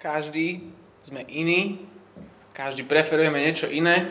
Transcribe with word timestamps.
Každý 0.00 0.64
sme 1.04 1.28
iný, 1.28 1.76
každý 2.56 2.88
preferujeme 2.88 3.36
niečo 3.36 3.68
iné, 3.68 4.08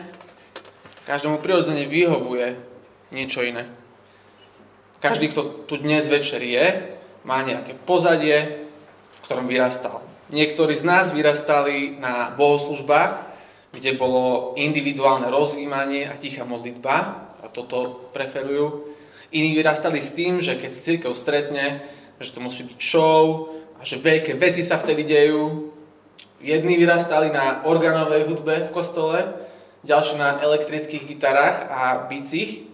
každému 1.02 1.42
prirodzene 1.42 1.90
vyhovuje 1.90 2.54
niečo 3.10 3.42
iné. 3.42 3.66
Každý, 5.02 5.34
kto 5.34 5.66
tu 5.66 5.82
dnes 5.82 6.06
večer 6.06 6.46
je, 6.46 6.94
má 7.26 7.42
nejaké 7.42 7.74
pozadie, 7.74 8.70
v 9.10 9.18
ktorom 9.26 9.50
vyrastal. 9.50 9.98
Niektorí 10.30 10.78
z 10.78 10.86
nás 10.86 11.10
vyrastali 11.10 11.98
na 11.98 12.30
bohoslužbách, 12.38 13.26
kde 13.74 13.98
bolo 13.98 14.54
individuálne 14.62 15.26
rozjímanie 15.26 16.06
a 16.06 16.14
tichá 16.14 16.46
modlitba, 16.46 16.96
a 17.42 17.50
toto 17.50 18.06
preferujú. 18.14 18.94
Iní 19.34 19.58
vyrastali 19.58 19.98
s 19.98 20.14
tým, 20.14 20.38
že 20.38 20.54
keď 20.54 20.70
sa 20.70 20.86
církev 20.86 21.12
stretne, 21.18 21.82
že 22.22 22.30
to 22.30 22.38
musí 22.38 22.62
byť 22.62 22.78
show 22.78 23.50
a 23.74 23.82
že 23.82 23.98
veľké 23.98 24.38
veci 24.38 24.62
sa 24.62 24.78
vtedy 24.78 25.02
dejú. 25.02 25.69
Jedni 26.40 26.80
vyrastali 26.80 27.28
na 27.28 27.60
organovej 27.68 28.24
hudbe 28.24 28.64
v 28.64 28.72
kostole, 28.72 29.28
ďalší 29.84 30.16
na 30.16 30.40
elektrických 30.40 31.04
gitarách 31.04 31.68
a 31.68 32.08
bicích, 32.08 32.64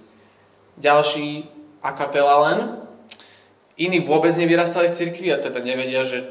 ďalší 0.79 1.51
a 1.83 1.91
kapela 1.91 2.37
len. 2.47 2.59
Iní 3.77 4.01
vôbec 4.07 4.33
nevyrastali 4.39 4.89
v 4.89 4.97
cirkvi 4.97 5.29
a 5.35 5.43
teda 5.43 5.61
nevedia, 5.61 6.07
že 6.07 6.25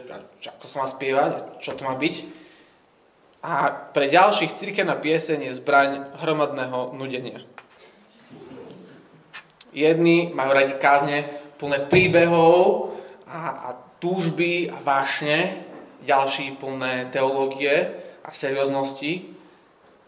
ako 0.48 0.66
sa 0.66 0.76
má 0.82 0.88
spievať 0.88 1.60
čo 1.60 1.76
to 1.76 1.84
má 1.84 1.94
byť. 2.00 2.16
A 3.46 3.70
pre 3.94 4.10
ďalších 4.10 4.56
cirkevná 4.58 4.96
pieseň 4.98 5.52
je 5.52 5.60
zbraň 5.60 6.18
hromadného 6.24 6.96
nudenia. 6.98 7.44
Jedni 9.76 10.32
majú 10.32 10.56
radi 10.56 10.74
kázne 10.80 11.30
plné 11.60 11.84
príbehov 11.86 12.96
a, 13.28 13.70
a 13.70 13.70
túžby 14.00 14.72
a 14.72 14.80
vášne, 14.80 15.52
ďalší 16.06 16.62
plné 16.62 17.10
teológie 17.10 17.98
a 18.22 18.30
serióznosti. 18.30 19.34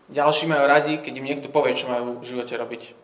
Ďalší 0.08 0.45
majú 0.47 0.63
radi, 0.69 1.02
keď 1.02 1.13
im 1.19 1.27
niekto 1.27 1.52
povie, 1.52 1.75
čo 1.75 1.91
majú 1.91 2.21
v 2.21 2.27
živote 2.30 2.55
robiť. 2.55 2.95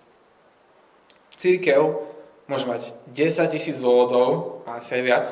Církev 1.35 1.99
môže 2.47 2.69
mať 2.69 2.95
10 3.11 3.53
tisíc 3.53 3.81
dôvodov 3.81 4.61
a 4.69 4.79
asi 4.79 5.01
aj 5.01 5.03
viac, 5.03 5.25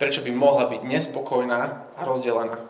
prečo 0.00 0.22
by 0.22 0.30
mohla 0.32 0.64
byť 0.70 0.80
nespokojná 0.86 1.60
a 1.98 2.00
rozdelená. 2.06 2.62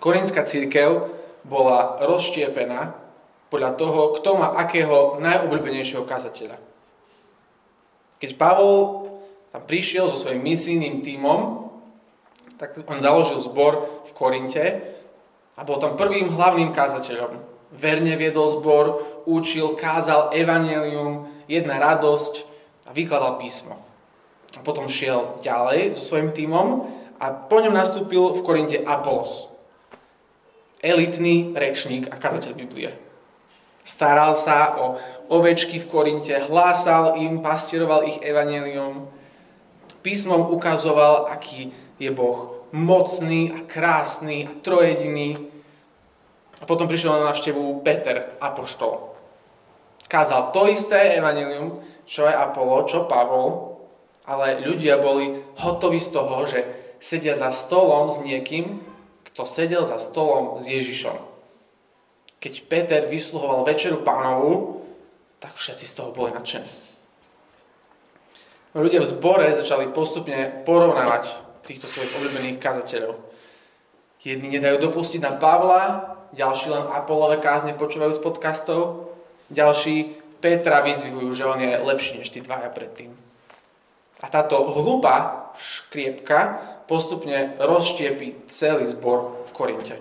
Korinská 0.00 0.42
církev 0.48 1.12
bola 1.46 2.02
rozštiepená 2.02 2.96
podľa 3.52 3.70
toho, 3.78 4.00
kto 4.18 4.30
má 4.34 4.58
akého 4.58 5.22
najobľúbenejšieho 5.22 6.02
kazateľa. 6.02 6.58
Keď 8.18 8.30
Pavol 8.34 9.06
tam 9.54 9.62
prišiel 9.64 10.10
so 10.10 10.18
svojím 10.18 10.42
misijným 10.42 11.04
tímom, 11.06 11.65
tak 12.56 12.76
on 12.88 13.00
založil 13.00 13.40
zbor 13.40 14.04
v 14.08 14.12
Korinte 14.16 14.64
a 15.56 15.60
bol 15.64 15.76
tam 15.80 15.96
prvým 15.96 16.32
hlavným 16.32 16.72
kazateľom. 16.72 17.40
Verne 17.76 18.14
viedol 18.16 18.56
zbor, 18.56 18.84
učil, 19.28 19.76
kázal 19.76 20.32
evanelium, 20.32 21.28
jedna 21.48 21.76
radosť 21.76 22.44
a 22.88 22.94
vykladal 22.96 23.36
písmo. 23.36 23.76
A 24.56 24.64
potom 24.64 24.88
šiel 24.88 25.40
ďalej 25.44 25.98
so 25.98 26.02
svojím 26.02 26.32
tímom 26.32 26.88
a 27.20 27.32
po 27.32 27.60
ňom 27.60 27.74
nastúpil 27.76 28.32
v 28.36 28.40
Korinte 28.40 28.78
Apolos 28.80 29.56
elitný 30.86 31.56
rečník 31.56 32.06
a 32.12 32.16
kazateľ 32.20 32.52
Biblie. 32.54 32.94
Staral 33.86 34.34
sa 34.38 34.78
o 34.78 34.86
ovečky 35.30 35.78
v 35.82 35.88
Korinte, 35.90 36.34
hlásal 36.46 37.18
im, 37.22 37.42
pastieroval 37.42 38.06
ich 38.06 38.18
evanelium, 38.22 39.10
písmom 40.02 40.50
ukazoval, 40.54 41.30
aký 41.30 41.74
je 41.96 42.10
Boh 42.12 42.68
mocný 42.72 43.52
a 43.56 43.60
krásny 43.64 44.46
a 44.48 44.52
trojediný. 44.60 45.38
A 46.60 46.64
potom 46.64 46.88
prišiel 46.88 47.16
na 47.16 47.32
návštevu 47.32 47.84
Peter, 47.84 48.32
apoštol. 48.40 49.16
Kázal 50.06 50.54
to 50.54 50.70
isté 50.70 51.18
evanelium, 51.18 51.82
čo 52.06 52.24
aj 52.24 52.52
Apollo, 52.52 52.86
čo 52.86 53.10
Pavol, 53.10 53.76
ale 54.26 54.62
ľudia 54.62 54.98
boli 54.98 55.42
hotoví 55.58 55.98
z 55.98 56.10
toho, 56.14 56.46
že 56.46 56.60
sedia 57.02 57.34
za 57.34 57.50
stolom 57.50 58.08
s 58.08 58.22
niekým, 58.22 58.80
kto 59.26 59.42
sedel 59.44 59.84
za 59.84 59.98
stolom 59.98 60.62
s 60.62 60.64
Ježišom. 60.70 61.18
Keď 62.40 62.54
Peter 62.70 63.02
vysluhoval 63.04 63.66
večeru 63.66 64.00
pánovu, 64.06 64.82
tak 65.42 65.58
všetci 65.58 65.84
z 65.84 65.94
toho 65.94 66.10
boli 66.14 66.32
nadšení. 66.32 66.68
Ľudia 68.76 69.00
v 69.00 69.08
zbore 69.08 69.48
začali 69.56 69.88
postupne 69.88 70.62
porovnávať 70.68 71.45
týchto 71.66 71.90
svojich 71.90 72.14
obľúbených 72.16 72.62
kazateľov. 72.62 73.18
Jedni 74.22 74.48
nedajú 74.54 74.90
dopustiť 74.90 75.20
na 75.22 75.34
Pavla, 75.34 76.16
ďalší 76.32 76.72
len 76.72 76.86
Apolové 76.90 77.42
kázne 77.42 77.74
počúvajú 77.74 78.14
z 78.14 78.22
podcastov, 78.22 79.10
ďalší 79.50 80.22
Petra 80.40 80.84
vyzdvihujú, 80.84 81.30
že 81.32 81.48
on 81.48 81.58
je 81.58 81.74
lepší 81.74 82.22
než 82.22 82.30
tí 82.30 82.44
dvaja 82.44 82.70
predtým. 82.70 83.10
A 84.22 84.26
táto 84.30 84.62
hlúpa 84.68 85.48
škriepka 85.56 86.60
postupne 86.88 87.56
rozštiepí 87.58 88.48
celý 88.48 88.86
zbor 88.86 89.44
v 89.48 89.50
Korinte. 89.52 89.96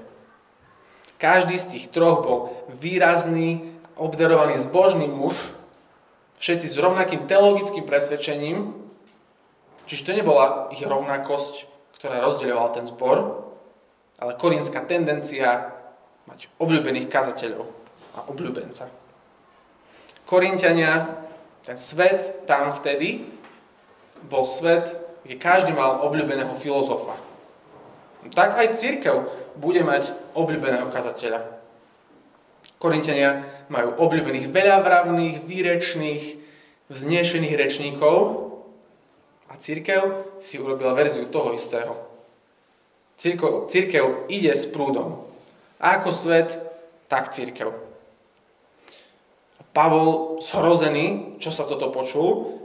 Každý 1.18 1.56
z 1.58 1.66
tých 1.76 1.86
troch 1.90 2.22
bol 2.22 2.40
výrazný, 2.76 3.74
obdarovaný 3.96 4.60
zbožný 4.60 5.08
muž, 5.08 5.56
všetci 6.40 6.68
s 6.68 6.78
rovnakým 6.78 7.24
teologickým 7.26 7.88
presvedčením, 7.88 8.85
čiže 9.86 10.06
to 10.06 10.12
nebola 10.14 10.70
ich 10.74 10.84
rovnakosť, 10.84 11.54
ktorá 11.98 12.22
rozdeľovala 12.22 12.70
ten 12.76 12.86
zbor, 12.86 13.48
ale 14.20 14.38
korinská 14.38 14.84
tendencia 14.86 15.74
mať 16.26 16.50
obľúbených 16.60 17.08
kazateľov 17.08 17.68
a 18.18 18.28
obľúbenca. 18.30 18.90
Korintiania, 20.26 21.22
ten 21.66 21.78
svet 21.78 22.46
tam 22.50 22.74
vtedy 22.74 23.30
bol 24.26 24.46
svet 24.46 25.06
kde 25.26 25.42
každý 25.42 25.74
mal 25.74 26.06
obľúbeného 26.06 26.54
filozofa. 26.54 27.18
Tak 28.30 28.58
aj 28.62 28.78
církev 28.78 29.26
bude 29.58 29.82
mať 29.82 30.14
obľúbeného 30.38 30.94
kazateľa. 30.94 31.42
Korintiania 32.78 33.42
majú 33.66 33.98
obľúbených 33.98 34.54
veľavravných, 34.54 35.42
výrečných, 35.50 36.24
vznešených 36.94 37.56
rečníkov 37.58 38.45
a 39.56 39.64
církev 39.64 40.28
si 40.44 40.60
urobila 40.60 40.92
verziu 40.92 41.32
toho 41.32 41.56
istého. 41.56 41.96
Církev, 43.16 43.72
církev 43.72 44.28
ide 44.28 44.52
s 44.52 44.68
prúdom. 44.68 45.24
A 45.80 45.96
ako 45.96 46.12
svet, 46.12 46.60
tak 47.08 47.32
církev. 47.32 47.72
Pavol 49.72 50.44
zhrozený, 50.44 51.40
čo 51.40 51.56
sa 51.56 51.64
toto 51.64 51.88
počul, 51.88 52.60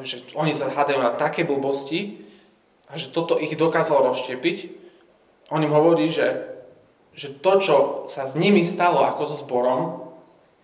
že 0.00 0.24
oni 0.32 0.56
sa 0.56 0.72
hádajú 0.72 0.96
na 0.96 1.12
také 1.12 1.44
blbosti 1.44 2.24
a 2.88 2.96
že 2.96 3.12
toto 3.12 3.36
ich 3.36 3.52
dokázalo 3.52 4.08
rozštiepiť. 4.08 4.72
On 5.52 5.60
im 5.60 5.76
hovorí, 5.76 6.08
že, 6.08 6.48
že 7.12 7.28
to, 7.28 7.60
čo 7.60 7.76
sa 8.08 8.24
s 8.24 8.32
nimi 8.32 8.64
stalo 8.64 9.04
ako 9.04 9.28
so 9.28 9.36
zborom, 9.36 9.80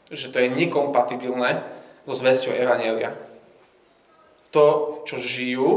že 0.09 0.33
to 0.33 0.41
je 0.41 0.49
nekompatibilné 0.49 1.69
so 2.09 2.17
zväzťou 2.17 2.57
Evanielia. 2.57 3.28
To, 4.57 5.01
čo 5.05 5.21
žijú 5.21 5.71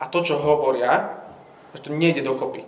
a 0.00 0.08
to, 0.08 0.24
čo 0.24 0.40
hovoria, 0.40 1.20
že 1.76 1.88
to 1.88 1.90
nejde 1.92 2.24
dokopy. 2.24 2.64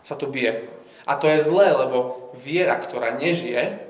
Sa 0.00 0.16
to 0.16 0.30
bije. 0.30 0.70
A 1.04 1.18
to 1.18 1.28
je 1.28 1.44
zlé, 1.44 1.74
lebo 1.74 2.30
viera, 2.38 2.78
ktorá 2.78 3.18
nežije, 3.18 3.84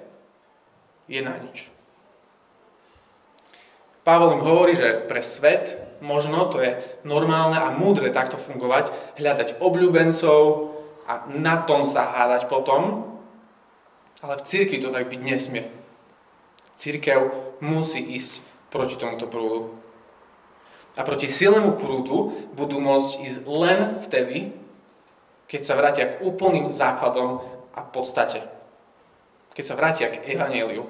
je 1.06 1.20
na 1.20 1.36
nič. 1.38 1.68
Pavol 4.02 4.34
im 4.34 4.42
hovorí, 4.42 4.74
že 4.74 5.06
pre 5.06 5.22
svet 5.22 5.78
možno 6.02 6.50
to 6.50 6.58
je 6.58 6.74
normálne 7.06 7.54
a 7.54 7.70
múdre 7.70 8.10
takto 8.10 8.34
fungovať, 8.34 8.90
hľadať 9.22 9.62
obľúbencov 9.62 10.74
a 11.06 11.30
na 11.30 11.62
tom 11.62 11.86
sa 11.86 12.10
hádať 12.10 12.50
potom, 12.50 13.14
ale 14.18 14.38
v 14.38 14.46
cirkvi 14.46 14.82
to 14.82 14.90
tak 14.90 15.06
byť 15.06 15.20
nesmie. 15.22 15.64
Církev 16.74 17.30
musí 17.62 18.02
ísť 18.02 18.42
proti 18.74 18.98
tomuto 18.98 19.30
prúdu. 19.30 19.78
A 20.92 21.00
proti 21.08 21.32
silnému 21.32 21.80
prúdu 21.80 22.36
budú 22.52 22.76
môcť 22.76 23.24
ísť 23.24 23.38
len 23.48 23.96
vtedy, 24.04 24.52
keď 25.48 25.60
sa 25.64 25.76
vrátia 25.76 26.04
k 26.08 26.20
úplným 26.20 26.68
základom 26.68 27.40
a 27.72 27.80
podstate. 27.80 28.44
Keď 29.56 29.64
sa 29.64 29.76
vrátia 29.76 30.12
k 30.12 30.20
evaníliu. 30.36 30.84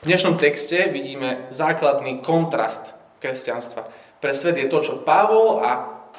V 0.00 0.04
dnešnom 0.08 0.40
texte 0.40 0.88
vidíme 0.88 1.48
základný 1.52 2.24
kontrast 2.24 2.96
kresťanstva. 3.20 3.84
Pre 4.20 4.32
svet 4.32 4.56
je 4.56 4.68
to, 4.72 4.80
čo 4.80 5.04
Pavol 5.04 5.60
a, 5.60 5.72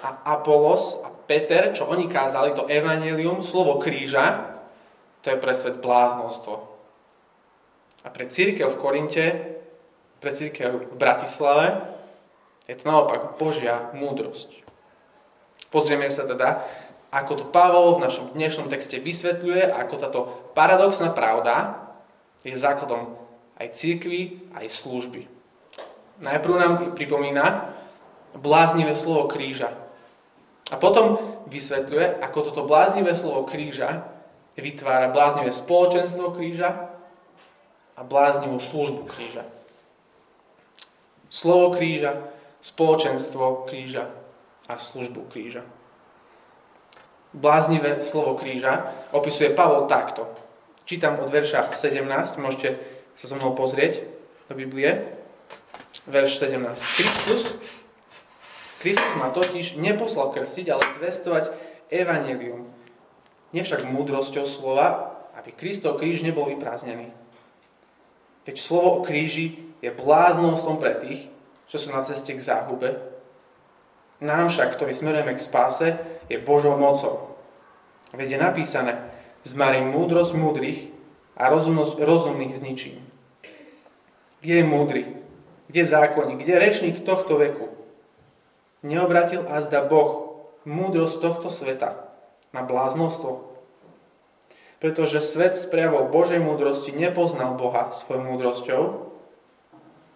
a 0.05 0.09
Apolos 0.37 1.01
a 1.01 1.09
Peter, 1.09 1.73
čo 1.73 1.89
oni 1.89 2.05
kázali, 2.05 2.53
to 2.53 2.69
evanelium, 2.69 3.41
slovo 3.41 3.81
kríža, 3.81 4.57
to 5.25 5.33
je 5.33 5.41
pre 5.41 5.53
svet 5.53 5.81
bláznostvo. 5.81 6.69
A 8.05 8.07
pre 8.13 8.29
církev 8.29 8.69
v 8.69 8.79
Korinte, 8.79 9.25
pre 10.21 10.31
církev 10.31 10.93
v 10.93 10.95
Bratislave, 10.95 11.98
je 12.69 12.77
to 12.77 12.85
naopak 12.85 13.41
Božia 13.41 13.89
múdrosť. 13.97 14.61
Pozrieme 15.73 16.05
sa 16.13 16.29
teda 16.29 16.61
ako 17.09 17.41
to 17.41 17.45
Pavol 17.49 17.97
v 17.97 18.05
našom 18.05 18.37
dnešnom 18.37 18.69
texte 18.69 19.01
vysvetľuje, 19.01 19.65
ako 19.73 19.93
táto 19.97 20.19
paradoxná 20.53 21.09
pravda 21.09 21.81
je 22.45 22.53
základom 22.53 23.17
aj 23.57 23.73
církvy, 23.73 24.37
aj 24.53 24.69
služby. 24.69 25.25
Najprv 26.21 26.53
nám 26.53 26.73
pripomína 26.93 27.73
bláznivé 28.37 28.93
slovo 28.93 29.25
kríža. 29.25 29.73
A 30.69 30.77
potom 30.77 31.17
vysvetľuje, 31.49 32.21
ako 32.21 32.53
toto 32.53 32.69
bláznivé 32.69 33.17
slovo 33.17 33.41
kríža 33.41 34.05
vytvára 34.53 35.09
bláznivé 35.09 35.49
spoločenstvo 35.49 36.29
kríža 36.29 36.93
a 37.97 38.01
bláznivú 38.05 38.61
službu 38.61 39.09
kríža. 39.09 39.49
Slovo 41.33 41.73
kríža, 41.73 42.21
spoločenstvo 42.59 43.67
kríža 43.67 44.11
a 44.67 44.75
službu 44.77 45.27
kríža 45.31 45.63
bláznivé 47.33 48.01
slovo 48.01 48.33
kríža 48.37 48.89
opisuje 49.13 49.53
Pavol 49.53 49.85
takto. 49.85 50.25
Čítam 50.85 51.21
od 51.21 51.29
verša 51.29 51.69
17, 51.69 52.41
môžete 52.41 52.81
sa 53.13 53.25
so 53.29 53.37
mnou 53.37 53.53
pozrieť 53.53 54.01
do 54.49 54.57
Biblie. 54.57 55.13
Verš 56.09 56.41
17. 56.41 56.57
Kristus, 56.81 57.53
Kristus 58.81 59.13
ma 59.19 59.29
totiž 59.29 59.77
neposlal 59.77 60.33
krstiť, 60.33 60.65
ale 60.73 60.81
zvestovať 60.97 61.53
evanelium. 61.93 62.65
Nevšak 63.53 63.85
múdrosťou 63.85 64.49
slova, 64.49 65.13
aby 65.37 65.53
Kristov 65.53 66.01
kríž 66.01 66.25
nebol 66.25 66.49
vyprázdnený. 66.49 67.13
Veď 68.49 68.55
slovo 68.57 68.89
o 68.97 69.03
kríži 69.05 69.61
je 69.85 69.93
bláznosom 69.93 70.81
pre 70.81 70.97
tých, 70.97 71.29
čo 71.69 71.77
sú 71.77 71.93
na 71.93 72.01
ceste 72.01 72.33
k 72.33 72.41
záhube, 72.41 72.97
nám 74.19 74.51
však, 74.51 74.75
ktorí 74.75 74.91
smerujeme 74.91 75.37
k 75.37 75.45
spáse, 75.45 75.95
je 76.27 76.35
Božou 76.41 76.75
mocou. 76.75 77.39
Veď 78.11 78.35
je 78.35 78.39
napísané, 78.41 78.93
zmarím 79.47 79.95
múdrosť 79.95 80.35
múdrych 80.35 80.91
a 81.39 81.47
rozumnosť 81.47 82.03
rozumných 82.03 82.57
zničím. 82.59 82.99
Kde 84.43 84.53
je 84.59 84.65
múdry? 84.65 85.03
Kde 85.71 85.81
zákonník? 85.85 86.43
Kde 86.43 86.59
rečník 86.59 87.05
tohto 87.07 87.39
veku? 87.39 87.71
Neobratil 88.83 89.47
azda 89.47 89.85
Boh 89.85 90.35
múdrosť 90.67 91.15
tohto 91.21 91.47
sveta 91.47 92.11
na 92.51 92.65
bláznostvo? 92.65 93.47
Pretože 94.79 95.23
svet 95.23 95.59
s 95.59 95.67
prejavou 95.67 96.07
Božej 96.07 96.39
múdrosti 96.39 96.95
nepoznal 96.95 97.55
Boha 97.55 97.91
svojou 97.91 98.23
múdrosťou, 98.23 99.08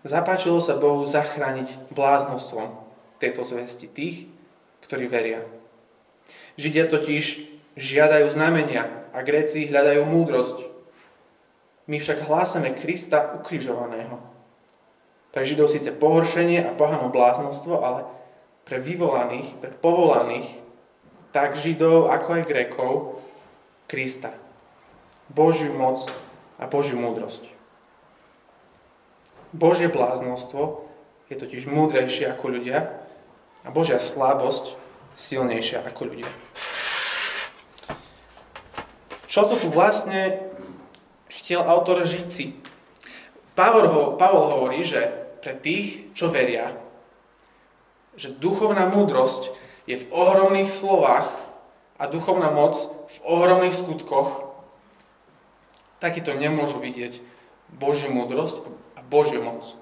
zapáčilo 0.04 0.60
sa 0.60 0.76
Bohu 0.78 1.08
zachrániť 1.08 1.92
bláznostvom 1.92 2.76
tejto 3.24 3.48
zvesti 3.48 3.88
tých, 3.88 4.28
ktorí 4.84 5.08
veria. 5.08 5.42
Židia 6.60 6.92
totiž 6.92 7.50
žiadajú 7.80 8.28
znamenia 8.30 9.10
a 9.16 9.26
Gréci 9.26 9.66
hľadajú 9.66 10.06
múdrosť. 10.06 10.58
My 11.90 11.98
však 12.00 12.30
hlásame 12.30 12.76
Krista 12.78 13.34
ukrižovaného. 13.40 14.20
Pre 15.34 15.42
Židov 15.42 15.74
síce 15.74 15.90
pohoršenie 15.90 16.62
a 16.62 16.78
pohano 16.78 17.10
bláznostvo, 17.10 17.82
ale 17.82 18.06
pre 18.70 18.78
vyvolaných, 18.78 19.58
pre 19.58 19.74
povolaných, 19.74 20.46
tak 21.34 21.58
Židov 21.58 22.14
ako 22.14 22.30
aj 22.38 22.44
Grékov, 22.46 22.94
Krista. 23.90 24.30
Božiu 25.34 25.74
moc 25.74 26.06
a 26.62 26.70
Božiu 26.70 27.02
múdrosť. 27.02 27.63
Božie 29.54 29.86
bláznostvo 29.86 30.90
je 31.30 31.38
totiž 31.38 31.70
múdrejšie 31.70 32.26
ako 32.34 32.58
ľudia 32.58 32.90
a 33.62 33.70
Božia 33.70 34.02
slabosť 34.02 34.74
silnejšia 35.14 35.86
ako 35.86 36.10
ľudia. 36.10 36.30
Čo 39.30 39.50
to 39.50 39.56
tu 39.62 39.68
vlastne 39.70 40.42
štiel 41.30 41.62
autor 41.62 42.06
Žíci? 42.06 42.58
Pavol, 43.54 43.86
ho, 43.90 44.04
Pavol 44.18 44.50
hovorí, 44.50 44.82
že 44.82 45.10
pre 45.46 45.54
tých, 45.54 46.10
čo 46.18 46.34
veria, 46.34 46.74
že 48.18 48.34
duchovná 48.34 48.90
múdrosť 48.90 49.54
je 49.86 50.02
v 50.02 50.10
ohromných 50.10 50.70
slovách 50.70 51.30
a 52.02 52.10
duchovná 52.10 52.50
moc 52.50 52.78
v 53.10 53.18
ohromných 53.26 53.74
skutkoch, 53.74 54.54
takýto 56.02 56.34
nemôžu 56.34 56.82
vidieť 56.82 57.22
Božiu 57.74 58.14
múdrosť 58.14 58.66
Božiu 59.10 59.44
moc. 59.44 59.76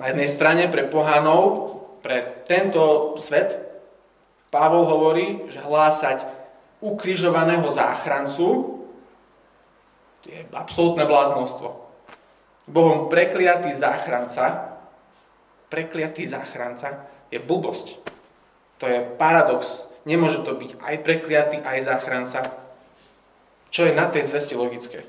Na 0.00 0.08
jednej 0.08 0.28
strane 0.32 0.64
pre 0.68 0.88
pohanov 0.88 1.76
pre 2.00 2.44
tento 2.48 3.14
svet 3.20 3.60
Pavol 4.50 4.88
hovorí, 4.88 5.46
že 5.52 5.62
hlásať 5.62 6.26
ukrižovaného 6.82 7.68
záchrancu 7.70 8.80
je 10.26 10.42
absolútne 10.52 11.06
bláznostvo. 11.06 11.86
Bohom 12.66 13.06
prekliatý 13.06 13.72
záchranca, 13.76 14.76
prekliatý 15.70 16.26
záchranca 16.26 17.06
je 17.30 17.38
blbosť. 17.38 18.00
To 18.82 18.88
je 18.88 19.04
paradox. 19.20 19.86
Nemôže 20.08 20.40
to 20.42 20.56
byť 20.56 20.80
aj 20.80 20.94
prekliatý, 21.04 21.56
aj 21.60 21.78
záchranca. 21.84 22.40
Čo 23.70 23.86
je 23.86 23.92
na 23.94 24.08
tej 24.08 24.26
zvesti 24.26 24.56
logické. 24.56 25.04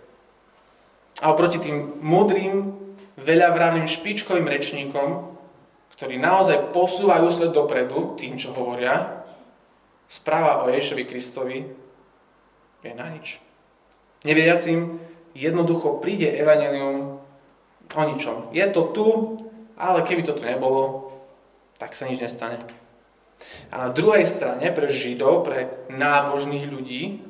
A 1.21 1.29
oproti 1.29 1.62
tým 1.62 2.01
múdrym, 2.01 2.73
veľavravným 3.21 3.85
špičkovým 3.85 4.50
rečníkom 4.50 5.31
ktorí 6.01 6.18
naozaj 6.18 6.73
posúvajú 6.73 7.29
svet 7.29 7.53
dopredu 7.53 8.18
tým, 8.18 8.33
čo 8.33 8.57
hovoria, 8.57 9.21
správa 10.09 10.65
o 10.65 10.73
Ježišovi 10.73 11.06
Kristovi 11.06 11.62
je 12.81 12.91
na 12.97 13.06
nič. 13.13 13.38
Neviediacim 14.25 14.97
jednoducho 15.38 16.01
príde 16.01 16.25
evanelium 16.25 17.21
o 17.85 18.01
ničom. 18.01 18.50
Je 18.50 18.65
to 18.74 18.89
tu, 18.89 19.07
ale 19.77 20.01
keby 20.01 20.25
to 20.25 20.33
tu 20.33 20.41
nebolo, 20.41 21.13
tak 21.77 21.94
sa 21.94 22.09
nič 22.09 22.17
nestane. 22.17 22.57
A 23.69 23.85
na 23.85 23.89
druhej 23.94 24.25
strane 24.25 24.74
pre 24.74 24.89
Židov, 24.89 25.45
pre 25.45 25.85
nábožných 25.94 26.65
ľudí, 26.65 27.21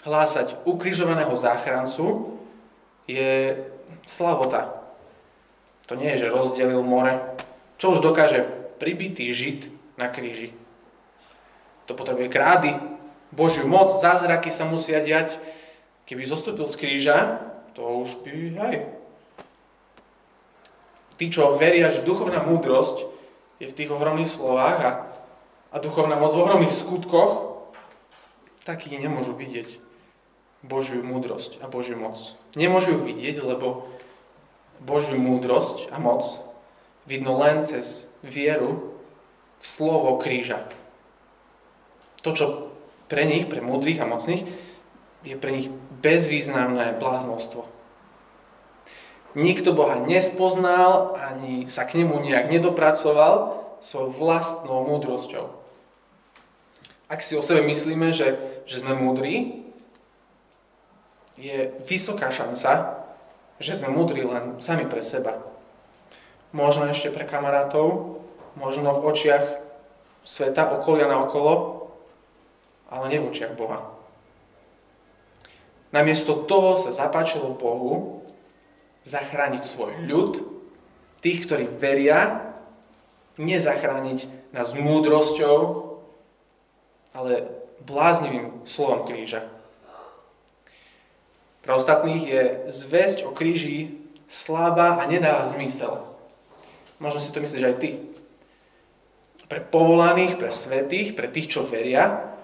hlásať 0.00 0.64
ukrižovaného 0.64 1.36
záchrancu 1.36 2.33
je 3.04 3.60
slavota. 4.08 4.80
To 5.88 5.94
nie 5.96 6.16
je, 6.16 6.26
že 6.26 6.32
rozdelil 6.32 6.80
more, 6.80 7.36
čo 7.76 7.92
už 7.92 8.00
dokáže 8.00 8.44
pribitý 8.80 9.28
žid 9.36 9.68
na 10.00 10.08
kríži? 10.08 10.56
To 11.84 11.92
potrebuje 11.92 12.32
krády, 12.32 12.72
Božiu 13.28 13.68
moc, 13.68 13.92
zázraky 13.92 14.48
sa 14.48 14.64
musia 14.64 15.04
diať. 15.04 15.36
Keby 16.08 16.24
zostúpil 16.24 16.64
z 16.64 16.78
kríža, 16.80 17.16
to 17.76 17.84
už 17.84 18.24
by, 18.24 18.32
hej. 18.32 18.76
Tí, 21.20 21.28
čo 21.28 21.58
veria, 21.58 21.92
že 21.92 22.06
duchovná 22.06 22.40
múdrosť 22.40 23.10
je 23.60 23.68
v 23.68 23.76
tých 23.76 23.92
ohromných 23.92 24.30
slovách 24.30 24.78
a, 24.80 24.90
a 25.74 25.76
duchovná 25.82 26.16
moc 26.16 26.32
v 26.32 26.42
ohromných 26.46 26.72
skutkoch, 26.72 27.60
takí 28.64 28.88
nemôžu 28.96 29.36
vidieť 29.36 29.83
Božiu 30.64 31.04
múdrosť 31.04 31.60
a 31.60 31.68
Božiu 31.68 32.00
moc. 32.00 32.16
Nemôžu 32.56 32.96
ju 32.96 33.00
vidieť, 33.04 33.44
lebo 33.44 33.84
Božiu 34.80 35.20
múdrosť 35.20 35.92
a 35.92 36.00
moc 36.00 36.24
vidno 37.04 37.36
len 37.36 37.68
cez 37.68 38.08
vieru 38.24 38.96
v 39.60 39.66
slovo 39.66 40.16
kríža. 40.16 40.64
To, 42.24 42.32
čo 42.32 42.46
pre 43.12 43.28
nich, 43.28 43.44
pre 43.44 43.60
múdrych 43.60 44.00
a 44.00 44.08
mocných, 44.08 44.48
je 45.24 45.36
pre 45.36 45.52
nich 45.56 45.68
bezvýznamné 46.00 46.96
bláznostvo. 46.96 47.68
Nikto 49.34 49.74
Boha 49.74 49.98
nespoznal, 49.98 51.18
ani 51.18 51.66
sa 51.66 51.84
k 51.84 52.00
nemu 52.00 52.22
nejak 52.22 52.48
nedopracoval 52.48 53.60
svojou 53.82 54.10
vlastnou 54.14 54.86
múdrosťou. 54.86 55.50
Ak 57.10 57.20
si 57.20 57.36
o 57.36 57.44
sebe 57.44 57.66
myslíme, 57.66 58.14
že, 58.16 58.38
že 58.64 58.80
sme 58.80 58.96
múdri, 58.96 59.63
je 61.34 61.74
vysoká 61.86 62.30
šanca, 62.30 63.02
že 63.58 63.74
sme 63.74 63.90
múdri 63.90 64.22
len 64.22 64.58
sami 64.62 64.86
pre 64.86 65.02
seba 65.02 65.54
možno 66.54 66.86
ešte 66.86 67.10
pre 67.10 67.26
kamarátov, 67.26 68.22
možno 68.54 68.94
v 68.94 69.04
očiach 69.10 69.44
sveta, 70.22 70.78
okolia 70.78 71.10
na 71.10 71.26
okolo, 71.26 71.84
ale 72.88 73.10
nie 73.10 73.18
v 73.18 73.28
očiach 73.34 73.58
Boha. 73.58 73.90
Namiesto 75.90 76.46
toho 76.46 76.78
sa 76.78 76.94
zapáčilo 76.94 77.58
Bohu 77.58 78.22
zachrániť 79.02 79.62
svoj 79.66 80.06
ľud, 80.06 80.32
tých, 81.20 81.44
ktorí 81.44 81.66
veria, 81.68 82.54
nezachrániť 83.36 84.54
nás 84.54 84.72
múdrosťou, 84.78 85.58
ale 87.14 87.50
bláznivým 87.82 88.62
slovom 88.62 89.02
kríža. 89.04 89.42
Pre 91.64 91.72
ostatných 91.72 92.24
je 92.28 92.42
zväzť 92.68 93.24
o 93.24 93.32
kríži 93.32 93.96
slabá 94.28 95.00
a 95.00 95.08
nedáva 95.08 95.48
zmysel. 95.48 96.04
Možno 97.00 97.24
si 97.24 97.32
to 97.32 97.40
myslíš 97.40 97.64
aj 97.64 97.76
ty. 97.80 97.90
Pre 99.48 99.60
povolaných, 99.60 100.36
pre 100.36 100.52
svetých, 100.52 101.16
pre 101.16 101.28
tých, 101.28 101.56
čo 101.56 101.64
veria, 101.64 102.36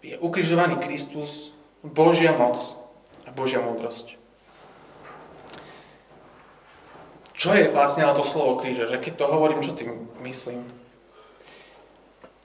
je 0.00 0.16
ukrižovaný 0.16 0.80
Kristus, 0.80 1.52
Božia 1.84 2.32
moc 2.32 2.56
a 3.28 3.32
Božia 3.32 3.60
múdrosť. 3.60 4.16
Čo 7.36 7.56
je 7.56 7.72
vlastne 7.72 8.04
na 8.04 8.12
to 8.12 8.20
slovo 8.20 8.60
kríža? 8.60 8.84
Že 8.84 9.00
keď 9.00 9.12
to 9.16 9.32
hovorím, 9.32 9.64
čo 9.64 9.72
tým 9.72 10.12
myslím? 10.24 10.68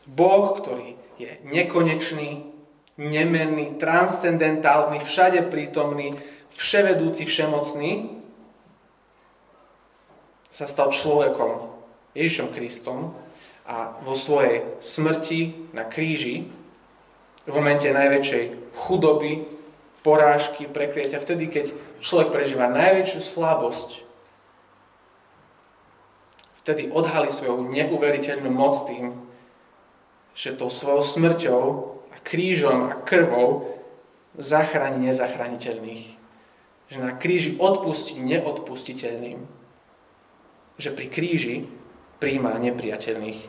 Boh, 0.08 0.56
ktorý 0.56 0.96
je 1.20 1.36
nekonečný, 1.44 2.55
nemenný, 2.96 3.76
transcendentálny, 3.76 5.04
všade 5.04 5.52
prítomný, 5.52 6.16
vševedúci, 6.56 7.28
všemocný, 7.28 8.16
sa 10.56 10.66
stal 10.72 10.88
človekom, 10.88 11.68
Ježišom 12.16 12.56
Kristom 12.56 13.12
a 13.68 14.00
vo 14.08 14.16
svojej 14.16 14.64
smrti 14.80 15.72
na 15.76 15.84
kríži, 15.84 16.48
v 17.46 17.52
momente 17.52 17.92
najväčšej 17.92 18.74
chudoby, 18.74 19.44
porážky, 20.00 20.70
prekliatia, 20.70 21.20
vtedy, 21.20 21.52
keď 21.52 21.66
človek 22.00 22.32
prežíva 22.32 22.72
najväčšiu 22.72 23.20
slabosť, 23.20 24.06
vtedy 26.64 26.90
odhalí 26.90 27.30
svoju 27.30 27.68
neuveriteľnú 27.70 28.50
moc 28.50 28.74
tým, 28.88 29.14
že 30.36 30.52
tou 30.52 30.68
svojou 30.68 31.02
smrťou 31.02 31.64
a 32.12 32.16
krížom 32.20 32.92
a 32.92 33.00
krvou 33.08 33.80
zachráni 34.36 35.08
nezachraniteľných. 35.08 36.20
Že 36.92 36.98
na 37.00 37.12
kríži 37.16 37.56
odpustí 37.56 38.20
neodpustiteľným. 38.20 39.40
Že 40.76 40.90
pri 40.92 41.08
kríži 41.08 41.56
príjma 42.20 42.60
nepriateľných. 42.60 43.42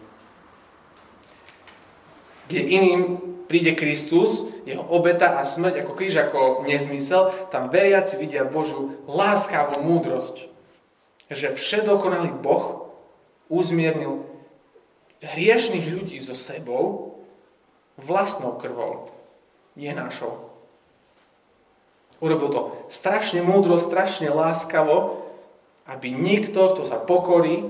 Kde 2.46 2.62
iným 2.62 3.02
príde 3.50 3.74
Kristus, 3.74 4.46
jeho 4.62 4.86
obeta 4.86 5.38
a 5.38 5.42
smrť 5.42 5.82
ako 5.82 5.92
kríž, 5.98 6.14
ako 6.22 6.62
nezmysel, 6.70 7.34
tam 7.50 7.66
veriaci 7.66 8.14
vidia 8.18 8.46
Božu 8.46 9.02
láskavú 9.10 9.82
múdrosť. 9.82 10.46
Že 11.26 11.58
všedokonalý 11.58 12.30
Boh 12.38 12.94
uzmiernil 13.50 14.22
hriešných 15.24 15.86
ľudí 15.92 16.18
so 16.20 16.36
sebou 16.36 17.16
vlastnou 17.96 18.60
krvou, 18.60 19.12
nie 19.76 19.92
našou. 19.96 20.52
Urobil 22.20 22.48
to 22.48 22.60
strašne 22.88 23.44
múdro, 23.44 23.76
strašne 23.76 24.32
láskavo, 24.32 25.24
aby 25.84 26.12
nikto, 26.12 26.72
kto 26.72 26.82
sa 26.88 26.96
pokorí, 26.96 27.68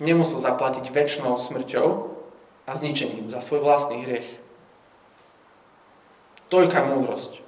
nemusel 0.00 0.40
zaplatiť 0.40 0.88
väčšnou 0.92 1.36
smrťou 1.36 1.88
a 2.68 2.70
zničením 2.76 3.32
za 3.32 3.40
svoj 3.40 3.64
vlastný 3.64 4.04
hriech. 4.04 4.28
Toľká 6.52 6.84
múdrosť. 6.84 7.44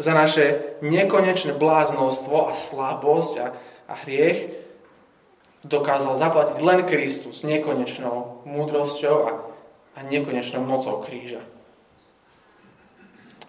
Za 0.00 0.16
naše 0.16 0.76
nekonečné 0.80 1.52
bláznostvo 1.52 2.48
a 2.48 2.56
slabosť 2.56 3.34
a, 3.40 3.46
a 3.88 3.94
hriech 4.06 4.62
dokázal 5.62 6.18
zaplatiť 6.18 6.58
len 6.58 6.82
Kristus 6.86 7.46
nekonečnou 7.46 8.42
múdrosťou 8.46 9.16
a, 9.26 9.30
a 9.94 9.98
nekonečnou 10.02 10.66
mocou 10.66 10.98
kríža. 11.02 11.42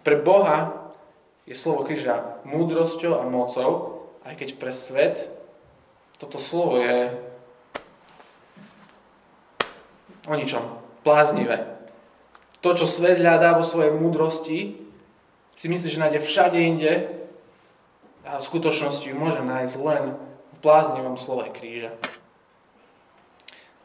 Pre 0.03 0.15
Boha 0.19 0.91
je 1.49 1.55
slovo 1.57 1.87
kríža 1.87 2.39
múdrosťou 2.45 3.17
a 3.17 3.25
mocou, 3.25 4.03
aj 4.23 4.35
keď 4.39 4.49
pre 4.61 4.71
svet 4.71 5.31
toto 6.21 6.39
slovo 6.39 6.79
je 6.79 7.11
o 10.23 10.33
ničom, 10.39 10.63
bláznivé. 11.03 11.67
To, 12.63 12.71
čo 12.71 12.87
svet 12.87 13.19
hľadá 13.19 13.59
vo 13.59 13.65
svojej 13.65 13.91
múdrosti, 13.91 14.79
si 15.59 15.67
myslí, 15.67 15.87
že 15.91 15.99
nájde 15.99 16.19
všade 16.23 16.59
inde 16.63 16.93
a 18.23 18.39
v 18.39 18.47
skutočnosti 18.47 19.03
ju 19.03 19.15
môže 19.19 19.43
nájsť 19.43 19.75
len 19.83 20.15
bláznivom 20.63 21.19
slove 21.19 21.51
kríža. 21.51 21.91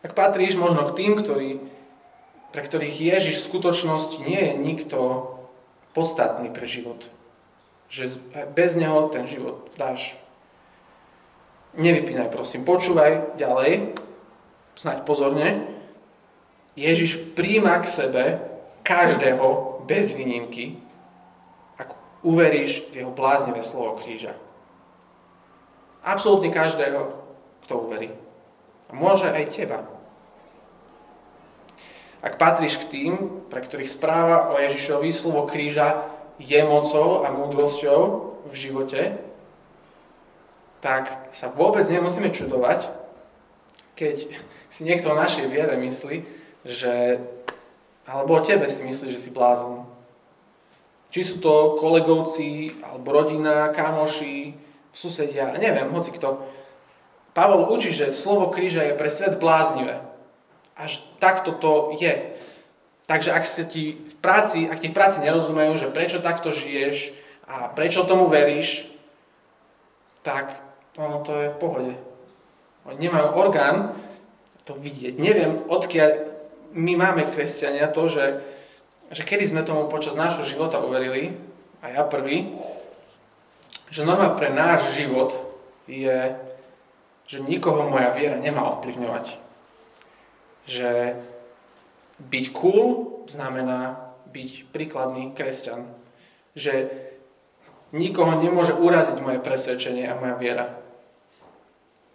Ak 0.07 0.15
patríš 0.15 0.55
možno 0.55 0.87
k 0.87 0.95
tým, 0.95 1.13
ktorí, 1.19 1.59
pre 2.55 2.63
ktorých 2.63 3.19
Ježiš 3.19 3.43
v 3.43 3.49
skutočnosti 3.51 4.23
nie 4.23 4.39
je 4.39 4.55
nikto 4.55 4.99
podstatný 5.93 6.55
pre 6.55 6.71
život. 6.71 7.11
Že 7.91 8.23
bez 8.55 8.79
neho 8.79 9.11
ten 9.11 9.27
život 9.27 9.75
dáš. 9.75 10.15
Nevypínaj 11.75 12.31
prosím, 12.31 12.63
počúvaj 12.63 13.37
ďalej, 13.37 13.99
snáď 14.79 15.03
pozorne. 15.03 15.67
Ježiš 16.79 17.35
príjma 17.35 17.83
k 17.83 17.91
sebe 17.91 18.25
každého 18.87 19.83
bez 19.85 20.15
výnimky, 20.15 20.79
ak 21.75 21.99
uveríš 22.23 22.87
v 22.95 23.03
jeho 23.03 23.13
bláznivé 23.13 23.61
slovo 23.67 23.99
kríža. 23.99 24.39
Absolútne 26.09 26.49
každého, 26.49 27.13
kto 27.69 27.85
uverí. 27.85 28.09
A 28.89 28.97
môže 28.97 29.29
aj 29.29 29.53
teba. 29.53 29.85
Ak 32.25 32.41
patríš 32.41 32.81
k 32.81 32.89
tým, 32.89 33.13
pre 33.53 33.61
ktorých 33.61 33.93
správa 33.93 34.49
o 34.49 34.57
Ježišovi 34.57 35.13
slovo 35.13 35.45
kríža 35.45 36.09
je 36.41 36.57
mocou 36.65 37.29
a 37.29 37.29
múdrosťou 37.29 38.01
v 38.49 38.55
živote, 38.57 39.21
tak 40.81 41.29
sa 41.29 41.53
vôbec 41.53 41.85
nemusíme 41.85 42.33
čudovať, 42.33 42.89
keď 43.93 44.33
si 44.73 44.83
niekto 44.89 45.13
o 45.13 45.19
našej 45.19 45.51
viere 45.53 45.77
myslí, 45.77 46.17
že, 46.65 47.21
alebo 48.09 48.39
o 48.39 48.41
tebe 48.41 48.65
si 48.71 48.81
myslí, 48.81 49.13
že 49.13 49.21
si 49.21 49.35
blázon. 49.35 49.85
Či 51.13 51.21
sú 51.21 51.37
to 51.45 51.77
kolegovci, 51.77 52.81
alebo 52.81 53.13
rodina, 53.13 53.75
kamoši, 53.75 54.68
susedia, 54.99 55.55
neviem, 55.55 55.87
hoci 55.95 56.11
kto. 56.11 56.43
Pavol 57.39 57.71
učí, 57.71 57.95
že 57.95 58.11
slovo 58.11 58.51
kríža 58.51 58.83
je 58.83 58.99
pre 58.99 59.07
svet 59.07 59.39
bláznivé. 59.39 60.03
Až 60.75 60.99
takto 61.23 61.55
to 61.55 61.95
je. 61.95 62.35
Takže 63.07 63.31
ak, 63.31 63.45
sa 63.47 63.63
ti 63.63 63.95
v 63.95 64.15
práci, 64.19 64.67
ak 64.67 64.83
ti 64.83 64.91
v 64.91 64.97
práci 64.99 65.23
nerozumejú, 65.23 65.79
že 65.79 65.95
prečo 65.95 66.19
takto 66.19 66.51
žiješ 66.51 67.15
a 67.47 67.71
prečo 67.71 68.03
tomu 68.03 68.27
veríš, 68.27 68.91
tak 70.27 70.51
ono 70.99 71.23
to 71.23 71.47
je 71.47 71.49
v 71.55 71.61
pohode. 71.63 71.95
Oni 72.91 72.99
nemajú 72.99 73.39
orgán 73.39 73.95
to 74.67 74.75
vidieť. 74.77 75.17
Neviem, 75.17 75.63
odkiaľ 75.71 76.27
my 76.75 76.93
máme 76.99 77.33
kresťania 77.33 77.89
to, 77.89 78.11
že, 78.11 78.45
že 79.15 79.23
kedy 79.25 79.47
sme 79.47 79.63
tomu 79.65 79.89
počas 79.89 80.19
nášho 80.19 80.45
života 80.45 80.83
uverili, 80.83 81.39
a 81.79 81.95
ja 81.95 82.03
prvý, 82.03 82.59
že 83.89 84.05
norma 84.05 84.37
pre 84.37 84.53
náš 84.53 84.97
život 84.97 85.33
je, 85.89 86.37
že 87.25 87.39
nikoho 87.41 87.89
moja 87.89 88.13
viera 88.13 88.37
nemá 88.37 88.69
ovplyvňovať. 88.77 89.41
Že 90.69 91.17
byť 92.21 92.47
cool 92.53 93.25
znamená 93.25 94.13
byť 94.29 94.69
príkladný 94.69 95.33
kresťan. 95.33 95.89
Že 96.53 96.93
nikoho 97.97 98.37
nemôže 98.37 98.77
uraziť 98.77 99.19
moje 99.25 99.41
presvedčenie 99.41 100.05
a 100.05 100.19
moja 100.21 100.37
viera. 100.37 100.67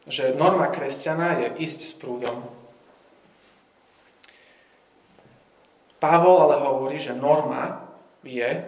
Že 0.05 0.37
norma 0.37 0.69
kresťana 0.69 1.41
je 1.41 1.47
ísť 1.63 1.79
s 1.81 1.93
prúdom. 1.97 2.45
Pavol 6.03 6.51
ale 6.51 6.59
hovorí, 6.59 6.99
že 6.99 7.15
norma 7.15 7.87
je, 8.27 8.59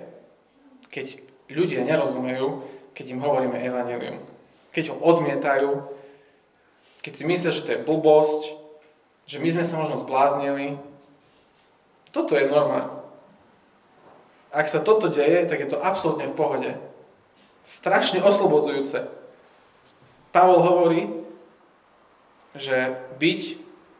keď 0.87 1.19
ľudia 1.51 1.83
nerozumejú, 1.83 2.63
keď 2.95 3.05
im 3.11 3.21
hovoríme 3.21 3.59
evanelium. 3.59 4.17
Keď 4.71 4.91
ho 4.91 4.95
odmietajú, 5.03 5.71
keď 7.03 7.13
si 7.13 7.23
myslia, 7.27 7.53
že 7.53 7.63
to 7.67 7.73
je 7.75 7.85
blbosť, 7.85 8.41
že 9.27 9.37
my 9.37 9.51
sme 9.51 9.65
sa 9.67 9.77
možno 9.77 9.99
zbláznili. 9.99 10.79
Toto 12.09 12.33
je 12.39 12.49
norma. 12.49 13.03
Ak 14.55 14.71
sa 14.71 14.79
toto 14.79 15.11
deje, 15.11 15.45
tak 15.45 15.59
je 15.59 15.69
to 15.69 15.83
absolútne 15.83 16.31
v 16.31 16.37
pohode. 16.37 16.71
Strašne 17.67 18.23
oslobodzujúce. 18.23 19.05
Pavol 20.31 20.63
hovorí, 20.63 21.01
že 22.55 22.95
byť 23.19 23.41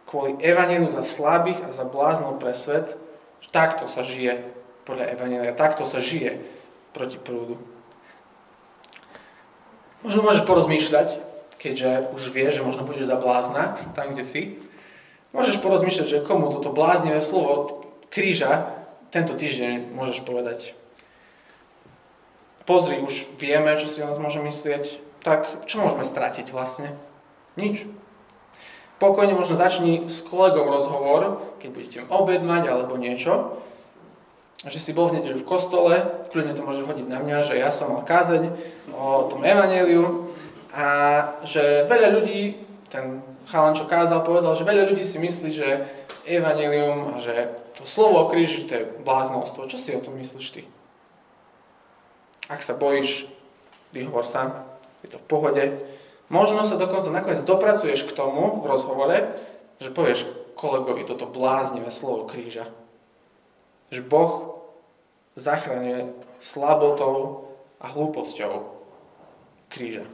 kvôli 0.08 0.40
evaneliu 0.40 0.88
za 0.88 1.04
slabých 1.04 1.68
a 1.68 1.76
za 1.76 1.84
bláznou 1.84 2.40
pre 2.40 2.56
svet, 2.56 2.96
takto 3.52 3.90
sa 3.90 4.06
žije 4.06 4.48
podľa 4.88 5.12
evanelia, 5.18 5.52
takto 5.58 5.84
sa 5.84 6.00
žije 6.00 6.40
proti 6.96 7.20
prúdu. 7.20 7.60
Možno 10.06 10.22
môžeš 10.22 10.46
porozmýšľať, 10.46 11.18
keďže 11.58 12.14
už 12.14 12.30
vieš, 12.30 12.62
že 12.62 12.66
možno 12.66 12.86
budeš 12.86 13.10
za 13.10 13.18
blázna, 13.18 13.74
tam, 13.98 14.14
kde 14.14 14.22
si. 14.22 14.62
Môžeš 15.34 15.66
porozmýšľať, 15.66 16.06
že 16.06 16.22
komu 16.22 16.54
toto 16.54 16.70
bláznivé 16.70 17.26
slovo 17.26 17.82
kríža 18.14 18.70
tento 19.10 19.34
týždeň 19.34 19.98
môžeš 19.98 20.22
povedať. 20.22 20.78
Pozri, 22.70 23.02
už 23.02 23.34
vieme, 23.42 23.74
čo 23.82 23.90
si 23.90 24.06
o 24.06 24.10
nás 24.10 24.22
môže 24.22 24.46
myslieť, 24.46 25.02
tak 25.26 25.50
čo 25.66 25.82
môžeme 25.82 26.06
stratiť 26.06 26.54
vlastne? 26.54 26.94
Nič. 27.58 27.90
Pokojne 29.02 29.34
možno 29.34 29.58
začni 29.58 30.06
s 30.06 30.22
kolegom 30.22 30.70
rozhovor, 30.70 31.42
keď 31.58 31.70
budete 31.74 32.00
obed 32.14 32.46
mať 32.46 32.70
alebo 32.70 32.94
niečo. 32.94 33.58
Že 34.64 34.80
si 34.80 34.96
bol 34.96 35.12
v 35.12 35.20
nedeľu 35.20 35.44
v 35.44 35.50
kostole, 35.50 35.96
kľudne 36.32 36.56
to 36.56 36.64
môže 36.64 36.88
hodiť 36.88 37.08
na 37.12 37.20
mňa, 37.20 37.38
že 37.44 37.60
ja 37.60 37.76
som 37.76 37.92
mal 37.92 38.08
kázeň 38.08 38.56
o 38.96 39.28
tom 39.28 39.44
evaneliu 39.44 40.32
a 40.72 40.88
že 41.44 41.84
veľa 41.92 42.16
ľudí, 42.16 42.64
ten 42.88 43.20
chalan, 43.52 43.76
čo 43.76 43.90
kázal, 43.90 44.24
povedal, 44.24 44.56
že 44.56 44.64
veľa 44.64 44.88
ľudí 44.88 45.04
si 45.04 45.20
myslí, 45.20 45.50
že 45.52 45.68
evanelium 46.26 47.14
a 47.14 47.22
že 47.22 47.54
to 47.78 47.86
slovo 47.86 48.26
o 48.26 48.30
kríži, 48.32 48.66
to 48.66 48.74
je 48.80 48.90
bláznostvo. 49.06 49.70
Čo 49.70 49.78
si 49.78 49.94
o 49.94 50.02
tom 50.02 50.18
myslíš 50.18 50.48
ty? 50.56 50.62
Ak 52.50 52.62
sa 52.62 52.78
bojíš, 52.78 53.30
vyhovor 53.94 54.26
sa, 54.26 54.66
je 55.06 55.14
to 55.14 55.22
v 55.22 55.30
pohode. 55.30 55.64
Možno 56.30 56.66
sa 56.66 56.78
dokonca 56.78 57.14
nakoniec 57.14 57.46
dopracuješ 57.46 58.10
k 58.10 58.16
tomu 58.18 58.58
v 58.62 58.66
rozhovore, 58.66 59.38
že 59.78 59.94
povieš 59.94 60.26
kolegovi 60.58 61.06
toto 61.06 61.30
bláznivé 61.30 61.94
slovo 61.94 62.26
kríža. 62.26 62.66
Že 63.90 64.02
Boh 64.06 64.34
zachraňuje 65.36 66.16
slabotou 66.40 67.50
a 67.82 67.92
hlúposťou 67.92 68.72
kríža. 69.70 70.08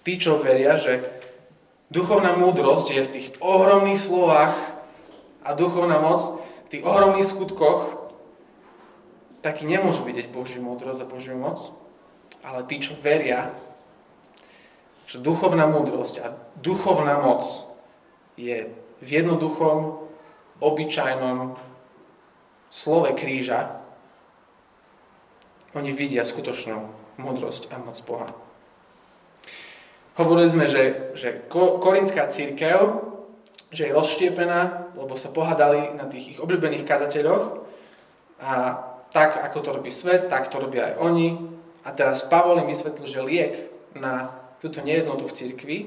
Tí, 0.00 0.16
čo 0.16 0.40
veria, 0.40 0.80
že 0.80 1.04
duchovná 1.92 2.34
múdrosť 2.40 2.86
je 2.96 3.02
v 3.04 3.12
tých 3.12 3.28
ohromných 3.44 4.00
slovách 4.00 4.56
a 5.44 5.52
duchovná 5.52 6.00
moc 6.00 6.40
v 6.66 6.78
tých 6.78 6.86
ohromných 6.86 7.28
skutkoch, 7.28 8.10
takí 9.44 9.68
nemôžu 9.68 10.08
vidieť 10.08 10.32
Božiu 10.32 10.64
múdrosť 10.64 11.04
a 11.04 11.10
Božiu 11.10 11.36
moc, 11.36 11.74
ale 12.40 12.64
tí, 12.64 12.80
čo 12.80 12.96
veria, 12.96 13.52
že 15.04 15.20
duchovná 15.20 15.68
múdrosť 15.68 16.22
a 16.24 16.32
duchovná 16.62 17.20
moc 17.20 17.44
je 18.40 18.72
v 19.00 19.08
jednoduchom, 19.08 20.09
obyčajnom 20.60 21.56
slove 22.70 23.10
kríža, 23.16 23.80
oni 25.74 25.90
vidia 25.94 26.22
skutočnú 26.22 26.78
múdrosť 27.18 27.70
a 27.70 27.78
moc 27.78 27.98
Boha. 28.06 28.28
Hovorili 30.18 30.50
sme, 30.50 30.66
že, 30.66 31.14
že 31.16 31.48
korinská 31.48 32.28
církev, 32.28 33.08
že 33.70 33.86
je 33.88 33.94
rozštiepená, 33.94 34.92
lebo 34.98 35.14
sa 35.14 35.30
pohádali 35.30 35.94
na 35.94 36.10
tých 36.10 36.36
ich 36.36 36.38
obľúbených 36.42 36.84
kazateľoch 36.84 37.62
a 38.42 38.52
tak, 39.14 39.38
ako 39.38 39.58
to 39.62 39.70
robí 39.74 39.90
svet, 39.94 40.26
tak 40.26 40.50
to 40.50 40.58
robia 40.58 40.92
aj 40.92 40.94
oni. 41.02 41.28
A 41.86 41.94
teraz 41.94 42.26
Pavol 42.26 42.62
im 42.62 42.68
vysvetlil, 42.70 43.06
že 43.06 43.24
liek 43.24 43.54
na 43.94 44.34
túto 44.60 44.84
nejednotu 44.84 45.24
v 45.26 45.36
cirkvi 45.36 45.78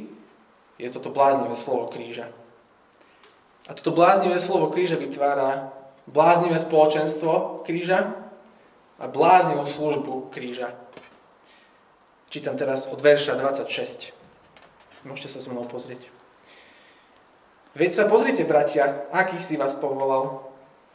je 0.82 0.88
toto 0.90 1.14
bláznivé 1.14 1.54
slovo 1.54 1.92
kríža. 1.92 2.28
A 3.68 3.72
toto 3.72 3.96
bláznivé 3.96 4.36
slovo 4.44 4.68
kríža 4.76 5.00
vytvára 5.00 5.72
bláznivé 6.08 6.60
spoločenstvo 6.60 7.64
kríža 7.64 8.12
a 9.00 9.08
bláznivú 9.08 9.64
službu 9.64 10.32
kríža. 10.36 10.76
Čítam 12.28 12.60
teraz 12.60 12.92
od 12.92 13.00
verša 13.00 13.40
26. 13.40 14.12
Môžete 15.08 15.30
sa 15.32 15.40
so 15.40 15.52
mnou 15.52 15.64
pozrieť. 15.64 16.12
Veď 17.74 17.92
sa 17.94 18.04
pozrite, 18.06 18.46
bratia, 18.46 19.08
akých 19.10 19.44
si 19.44 19.56
vás 19.58 19.74
povolal. 19.74 20.46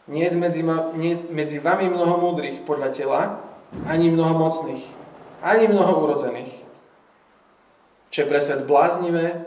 Nie 0.09 0.33
medzi, 0.33 0.65
ma, 0.65 0.93
nie 0.97 1.21
medzi 1.29 1.61
vami 1.61 1.91
mnoho 1.91 2.17
múdrych 2.17 2.65
podľa 2.65 2.89
tela, 2.97 3.21
ani 3.85 4.09
mnoho 4.09 4.41
mocných, 4.41 4.81
ani 5.45 5.69
mnoho 5.69 6.01
urodzených. 6.01 6.65
Čo 8.09 8.25
je 8.25 8.31
pre 8.31 8.41
svet 8.41 8.65
bláznivé, 8.65 9.45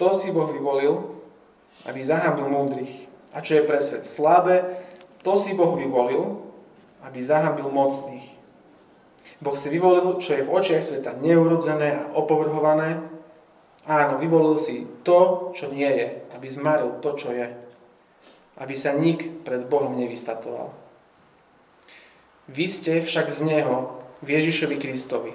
to 0.00 0.16
si 0.16 0.32
Boh 0.32 0.48
vyvolil, 0.48 1.19
aby 1.84 2.00
zahambil 2.02 2.48
múdrych. 2.48 3.08
A 3.30 3.40
čo 3.40 3.60
je 3.60 3.66
pre 3.68 3.78
svet 3.78 4.04
slabé, 4.04 4.82
to 5.22 5.36
si 5.36 5.54
Boh 5.54 5.76
vyvolil, 5.76 6.42
aby 7.06 7.20
zahambil 7.22 7.70
mocných. 7.70 8.26
Boh 9.40 9.56
si 9.56 9.72
vyvolil, 9.72 10.20
čo 10.20 10.36
je 10.36 10.44
v 10.44 10.52
očiach 10.52 10.84
sveta 10.84 11.16
neurodzené 11.20 11.96
a 11.96 12.08
opovrhované. 12.16 13.00
Áno, 13.88 14.20
vyvolil 14.20 14.60
si 14.60 14.84
to, 15.06 15.52
čo 15.56 15.72
nie 15.72 15.88
je, 15.88 16.06
aby 16.36 16.46
zmaril 16.48 17.00
to, 17.00 17.16
čo 17.16 17.32
je. 17.32 17.48
Aby 18.60 18.74
sa 18.76 18.92
nik 18.92 19.44
pred 19.46 19.64
Bohom 19.64 19.96
nevystatoval. 19.96 20.76
Vy 22.50 22.66
ste 22.68 22.92
však 23.00 23.30
z 23.30 23.40
Neho, 23.46 24.00
v 24.20 24.36
Ježišovi 24.36 24.76
Kristovi, 24.76 25.32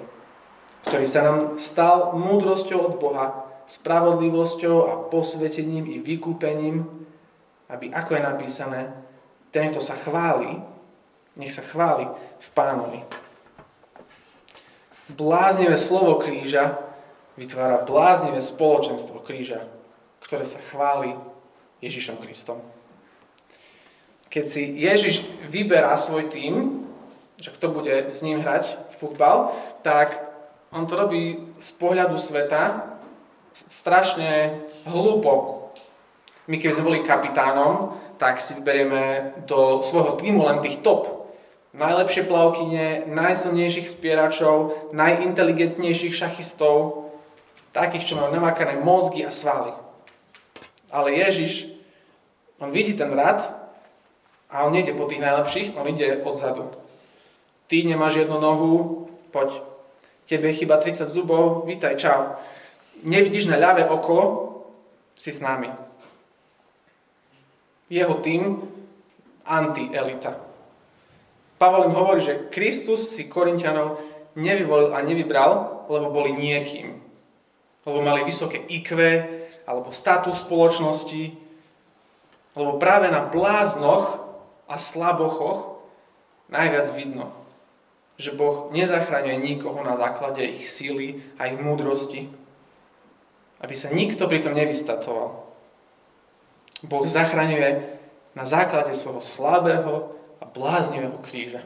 ktorý 0.86 1.06
sa 1.10 1.26
nám 1.26 1.38
stal 1.58 2.14
múdrosťou 2.14 2.78
od 2.78 2.94
Boha, 3.02 3.45
spravodlivosťou 3.66 4.76
a 4.86 4.92
posvetením 5.10 5.90
i 5.90 5.98
vykúpením, 5.98 6.86
aby, 7.66 7.90
ako 7.90 8.14
je 8.14 8.22
napísané, 8.22 8.80
ten, 9.50 9.70
kto 9.74 9.82
sa 9.82 9.98
chváli, 9.98 10.62
nech 11.34 11.52
sa 11.52 11.66
chváli 11.66 12.06
v 12.38 12.48
pánovi. 12.54 13.00
Bláznivé 15.12 15.78
slovo 15.78 16.18
kríža 16.18 16.78
vytvára 17.38 17.84
bláznivé 17.84 18.40
spoločenstvo 18.42 19.22
kríža, 19.22 19.66
ktoré 20.24 20.42
sa 20.42 20.58
chváli 20.58 21.14
Ježišom 21.84 22.18
Kristom. 22.18 22.58
Keď 24.32 24.44
si 24.48 24.62
Ježiš 24.82 25.22
vyberá 25.46 25.94
svoj 25.94 26.26
tým, 26.26 26.82
že 27.36 27.52
kto 27.52 27.70
bude 27.70 28.10
s 28.10 28.24
ním 28.24 28.40
hrať 28.40 28.90
futbal, 28.96 29.52
tak 29.84 30.18
on 30.72 30.88
to 30.88 30.96
robí 30.96 31.38
z 31.60 31.70
pohľadu 31.76 32.16
sveta 32.18 32.95
strašne 33.56 34.60
hlúpo. 34.84 35.64
My 36.44 36.60
keby 36.60 36.72
sme 36.76 36.88
boli 36.92 37.00
kapitánom, 37.00 37.96
tak 38.20 38.36
si 38.40 38.52
vyberieme 38.52 39.32
do 39.48 39.80
svojho 39.80 40.20
týmu 40.20 40.44
len 40.44 40.60
tých 40.60 40.84
top. 40.84 41.32
Najlepšie 41.76 42.28
plavkyne, 42.28 43.08
najsilnejších 43.08 43.88
spieračov, 43.88 44.88
najinteligentnejších 44.96 46.12
šachistov, 46.12 47.08
takých, 47.72 48.12
čo 48.12 48.14
majú 48.16 48.32
namakané 48.32 48.80
mozgy 48.80 49.24
a 49.24 49.32
svaly. 49.32 49.76
Ale 50.88 51.12
Ježiš, 51.12 51.68
on 52.56 52.72
vidí 52.72 52.96
ten 52.96 53.12
rad 53.12 53.52
a 54.48 54.64
on 54.64 54.72
nejde 54.72 54.96
po 54.96 55.04
tých 55.04 55.20
najlepších, 55.20 55.76
on 55.76 55.84
ide 55.92 56.24
odzadu. 56.24 56.72
Ty 57.68 57.76
nemáš 57.84 58.24
jednu 58.24 58.40
nohu, 58.40 58.72
poď. 59.28 59.60
Tebe 60.24 60.48
chyba 60.52 60.80
30 60.80 61.12
zubov, 61.12 61.68
vítaj, 61.68 62.00
čau 62.00 62.40
nevidíš 63.04 63.50
na 63.50 63.60
ľavé 63.60 63.84
oko, 63.90 64.46
si 65.16 65.32
s 65.32 65.40
nami. 65.40 65.72
Jeho 67.88 68.20
tým 68.20 68.60
anti-elita. 69.46 70.36
Pavel 71.56 71.88
im 71.88 71.96
hovorí, 71.96 72.20
že 72.20 72.52
Kristus 72.52 73.16
si 73.16 73.32
Korintianov 73.32 74.00
nevyvolil 74.36 74.92
a 74.92 75.00
nevybral, 75.00 75.84
lebo 75.88 76.12
boli 76.12 76.36
niekým. 76.36 77.00
Lebo 77.86 78.04
mali 78.04 78.26
vysoké 78.26 78.60
IQ, 78.60 78.98
alebo 79.66 79.90
status 79.90 80.46
spoločnosti, 80.46 81.34
lebo 82.56 82.78
práve 82.78 83.10
na 83.10 83.26
bláznoch 83.26 84.22
a 84.70 84.78
slabochoch 84.78 85.82
najviac 86.48 86.86
vidno, 86.94 87.34
že 88.16 88.32
Boh 88.32 88.70
nezachraňuje 88.70 89.36
nikoho 89.42 89.82
na 89.82 89.98
základe 89.98 90.40
ich 90.46 90.70
síly 90.70 91.20
a 91.36 91.50
ich 91.50 91.58
múdrosti, 91.58 92.30
aby 93.60 93.74
sa 93.74 93.92
nikto 93.92 94.28
pri 94.28 94.44
tom 94.44 94.52
nevystatoval. 94.52 95.46
Boh 96.84 97.04
zachraňuje 97.08 97.98
na 98.36 98.44
základe 98.44 98.92
svojho 98.92 99.24
slabého 99.24 100.12
a 100.40 100.44
bláznivého 100.44 101.16
kríža. 101.24 101.64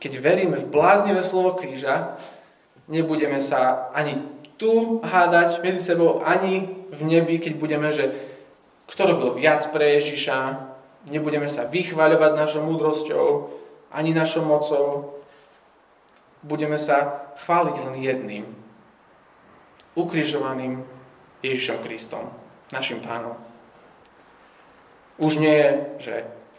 Keď 0.00 0.12
veríme 0.20 0.56
v 0.60 0.68
bláznivé 0.68 1.20
slovo 1.20 1.56
kríža, 1.56 2.16
nebudeme 2.88 3.40
sa 3.40 3.92
ani 3.92 4.20
tu 4.56 5.00
hádať 5.04 5.60
medzi 5.60 5.92
sebou, 5.92 6.24
ani 6.24 6.68
v 6.92 7.00
nebi, 7.04 7.40
keď 7.40 7.52
budeme, 7.56 7.88
že 7.92 8.12
kto 8.88 9.16
robil 9.16 9.36
viac 9.36 9.64
pre 9.72 9.96
Ježiša, 10.00 10.60
nebudeme 11.08 11.48
sa 11.48 11.68
vychváľovať 11.68 12.32
našou 12.36 12.62
múdrosťou, 12.68 13.26
ani 13.92 14.12
našou 14.12 14.44
mocou. 14.44 15.16
Budeme 16.44 16.76
sa 16.76 17.24
chváliť 17.40 17.76
len 17.88 17.94
jedným, 18.00 18.44
ukrižovaným 19.94 20.82
Ježišom 21.42 21.82
Kristom, 21.86 22.30
našim 22.70 22.98
pánom. 23.02 23.38
Už 25.18 25.38
nie 25.38 25.54
je, 25.54 25.70
že 25.98 26.14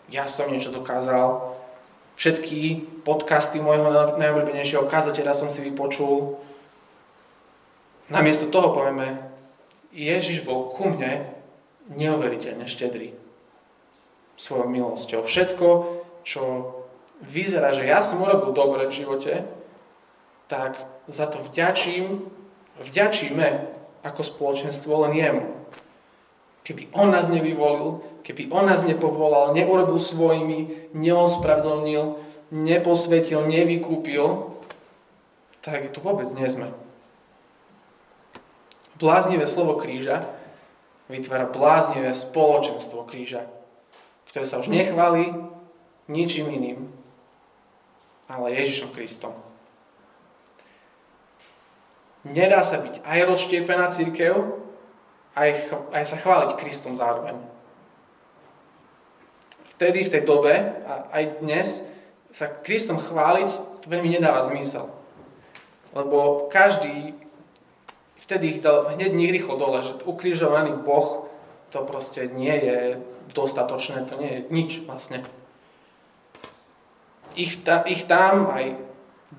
ja 0.07 0.29
som 0.31 0.47
niečo 0.47 0.71
dokázal, 0.71 1.55
všetky 2.15 2.87
podcasty 3.03 3.59
môjho 3.59 4.15
najobľúbenejšieho 4.15 4.87
kazateľa 4.87 5.35
som 5.35 5.51
si 5.51 5.59
vypočul. 5.59 6.39
Namiesto 8.07 8.47
toho 8.47 8.71
povieme, 8.71 9.19
Ježiš 9.91 10.47
bol 10.47 10.71
ku 10.71 10.87
mne 10.87 11.27
neuveriteľne 11.91 12.69
štedrý 12.69 13.11
svojou 14.35 14.67
milosťou. 14.67 15.21
Všetko, 15.23 15.67
čo 16.23 16.43
vyzerá, 17.23 17.71
že 17.71 17.87
ja 17.87 18.03
som 18.03 18.23
urobil 18.23 18.51
dobre 18.51 18.87
v 18.87 18.95
živote, 19.03 19.43
tak 20.51 20.77
za 21.07 21.25
to 21.25 21.41
vďačím 21.41 22.27
vďačíme 22.81 23.47
ako 24.03 24.21
spoločenstvo 24.21 25.07
len 25.07 25.13
jemu. 25.15 25.45
Keby 26.65 26.89
on 26.97 27.13
nás 27.13 27.29
nevyvolil, 27.29 28.01
keby 28.25 28.49
on 28.49 28.65
nás 28.65 28.81
nepovolal, 28.81 29.53
neurobil 29.53 30.01
svojimi, 30.01 30.89
neospravedlnil, 30.97 32.17
neposvetil, 32.49 33.45
nevykúpil, 33.45 34.49
tak 35.61 35.93
tu 35.93 36.01
vôbec 36.01 36.25
nie 36.33 36.49
sme. 36.49 36.73
Bláznivé 38.97 39.45
slovo 39.45 39.77
kríža 39.77 40.25
vytvára 41.05 41.45
bláznivé 41.45 42.13
spoločenstvo 42.17 43.05
kríža, 43.05 43.45
ktoré 44.29 44.45
sa 44.49 44.57
už 44.57 44.73
nechváli 44.73 45.29
ničím 46.09 46.49
iným, 46.49 46.89
ale 48.25 48.57
Ježišom 48.57 48.89
Kristom. 48.93 49.44
Nedá 52.25 52.65
sa 52.65 52.81
byť 52.81 53.05
aj 53.05 53.19
rozštiepená 53.29 53.93
církev, 53.93 54.33
aj, 55.37 55.49
aj 55.93 56.03
sa 56.09 56.17
chváliť 56.17 56.57
Kristom 56.57 56.97
zároveň. 56.97 57.37
Vtedy, 59.77 60.07
v 60.07 60.11
tej 60.17 60.23
dobe, 60.25 60.53
a 60.89 61.05
aj 61.13 61.23
dnes, 61.45 61.85
sa 62.33 62.49
Kristom 62.49 62.97
chváliť, 62.97 63.49
to 63.83 63.85
veľmi 63.87 64.09
nedáva 64.09 64.41
zmysel. 64.49 64.89
Lebo 65.93 66.49
každý 66.49 67.13
vtedy 68.17 68.57
ich 68.57 68.59
dal 68.65 68.89
hneď 68.97 69.13
rýchlo 69.13 69.55
dole, 69.61 69.85
že 69.85 70.01
ukrižovaný 70.01 70.81
Boh 70.81 71.29
to 71.69 71.85
proste 71.85 72.25
nie 72.33 72.55
je 72.55 72.79
dostatočné, 73.37 74.09
to 74.09 74.17
nie 74.17 74.31
je 74.31 74.41
nič 74.49 74.71
vlastne. 74.89 75.21
Ich, 77.37 77.61
ta, 77.61 77.83
ich 77.85 78.07
tam 78.09 78.49
aj 78.49 78.79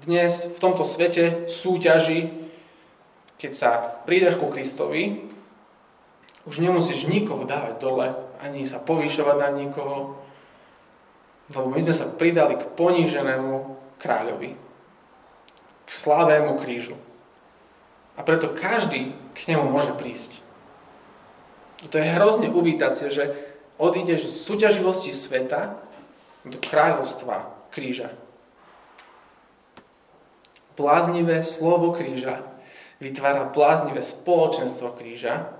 dnes 0.04 0.52
v 0.52 0.58
tomto 0.60 0.84
svete 0.84 1.48
súťaží 1.48 2.45
keď 3.36 3.52
sa 3.52 3.70
prídeš 4.08 4.40
ku 4.40 4.48
Kristovi, 4.48 5.28
už 6.46 6.62
nemusíš 6.62 7.10
nikoho 7.10 7.44
dávať 7.44 7.74
dole, 7.82 8.08
ani 8.40 8.64
sa 8.64 8.78
povýšovať 8.80 9.36
na 9.36 9.50
nikoho, 9.52 10.16
lebo 11.52 11.66
my 11.70 11.78
sme 11.82 11.94
sa 11.94 12.06
pridali 12.10 12.58
k 12.58 12.64
poníženému 12.74 13.76
kráľovi, 13.98 14.54
k 15.86 15.90
slavému 15.90 16.58
krížu. 16.58 16.96
A 18.16 18.24
preto 18.24 18.50
každý 18.50 19.12
k 19.36 19.38
nemu 19.52 19.68
môže 19.68 19.92
prísť. 19.92 20.40
To 21.84 22.00
je 22.00 22.08
hrozne 22.08 22.48
uvítacie, 22.48 23.12
že 23.12 23.36
odídeš 23.76 24.24
z 24.24 24.34
súťaživosti 24.48 25.12
sveta 25.12 25.76
do 26.48 26.56
kráľovstva 26.56 27.52
kríža. 27.68 28.16
Bláznivé 30.76 31.44
slovo 31.44 31.92
kríža 31.92 32.40
vytvára 33.02 33.48
bláznivé 33.52 34.00
spoločenstvo 34.00 34.96
kríža, 34.96 35.52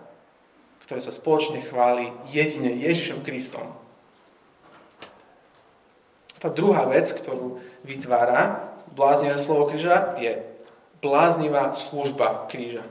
ktoré 0.86 1.02
sa 1.02 1.12
spoločne 1.12 1.60
chváli 1.66 2.14
jedine 2.30 2.70
Ježišom 2.78 3.26
Kristom. 3.26 3.74
Tá 6.38 6.52
druhá 6.52 6.86
vec, 6.86 7.10
ktorú 7.10 7.58
vytvára 7.82 8.70
bláznivé 8.94 9.34
slovo 9.40 9.66
kríža, 9.66 10.14
je 10.20 10.40
bláznivá 11.02 11.74
služba 11.74 12.46
kríža. 12.48 12.86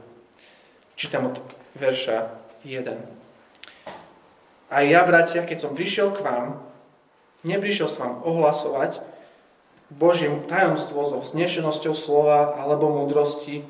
Čítam 1.00 1.32
od 1.34 1.40
verša 1.76 2.32
1. 2.64 3.16
A 4.70 4.76
ja, 4.82 5.06
bratia, 5.06 5.46
keď 5.46 5.58
som 5.62 5.78
prišiel 5.78 6.12
k 6.12 6.26
vám, 6.26 6.60
neprišiel 7.46 7.88
som 7.88 8.02
vám 8.02 8.16
ohlasovať 8.26 9.00
Božie 9.94 10.28
tajomstvo 10.50 11.06
so 11.06 11.22
vznešenosťou 11.22 11.94
slova 11.94 12.58
alebo 12.58 12.90
múdrosti, 12.90 13.62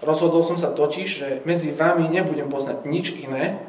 Rozhodol 0.00 0.40
som 0.40 0.56
sa 0.56 0.72
totiž, 0.72 1.08
že 1.08 1.28
medzi 1.44 1.76
vami 1.76 2.08
nebudem 2.08 2.48
poznať 2.48 2.88
nič 2.88 3.12
iné, 3.20 3.60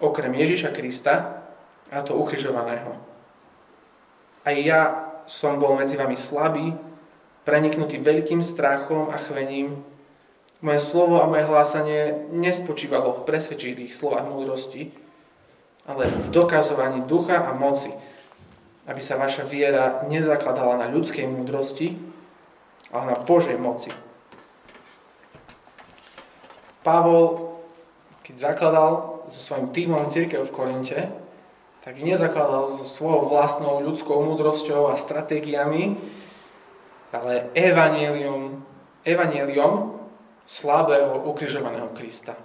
okrem 0.00 0.32
Ježiša 0.32 0.72
Krista 0.72 1.44
a 1.92 2.00
to 2.00 2.16
ukrižovaného. 2.16 2.96
Aj 4.40 4.56
ja 4.56 5.12
som 5.28 5.60
bol 5.60 5.76
medzi 5.76 6.00
vami 6.00 6.16
slabý, 6.16 6.72
preniknutý 7.44 8.00
veľkým 8.00 8.40
strachom 8.40 9.12
a 9.12 9.20
chvením. 9.20 9.84
Moje 10.64 10.80
slovo 10.80 11.20
a 11.20 11.28
moje 11.28 11.44
hlásanie 11.44 12.28
nespočívalo 12.32 13.20
v 13.20 13.24
presvedčivých 13.28 13.92
slovách 13.92 14.28
múdrosti, 14.28 14.92
ale 15.88 16.08
v 16.08 16.28
dokazovaní 16.32 17.04
ducha 17.04 17.48
a 17.48 17.52
moci, 17.56 17.92
aby 18.84 19.00
sa 19.00 19.20
vaša 19.20 19.44
viera 19.44 20.04
nezakladala 20.08 20.80
na 20.80 20.86
ľudskej 20.88 21.24
múdrosti, 21.28 21.96
ale 22.92 23.04
na 23.12 23.16
Božej 23.20 23.56
moci. 23.56 23.92
Pavol, 26.80 27.56
keď 28.24 28.34
zakladal 28.52 28.92
so 29.28 29.40
svojím 29.40 29.68
týmom 29.72 30.04
církev 30.08 30.44
v 30.48 30.54
Korinte, 30.54 30.98
tak 31.80 31.96
nezakladal 32.00 32.68
so 32.72 32.84
svojou 32.84 33.28
vlastnou 33.28 33.80
ľudskou 33.80 34.20
múdrosťou 34.24 34.92
a 34.92 35.00
stratégiami, 35.00 35.96
ale 37.10 37.48
evanielium, 37.56 38.64
evanielium 39.04 39.98
slabého 40.44 41.24
ukrižovaného 41.24 41.88
Krista. 41.96 42.36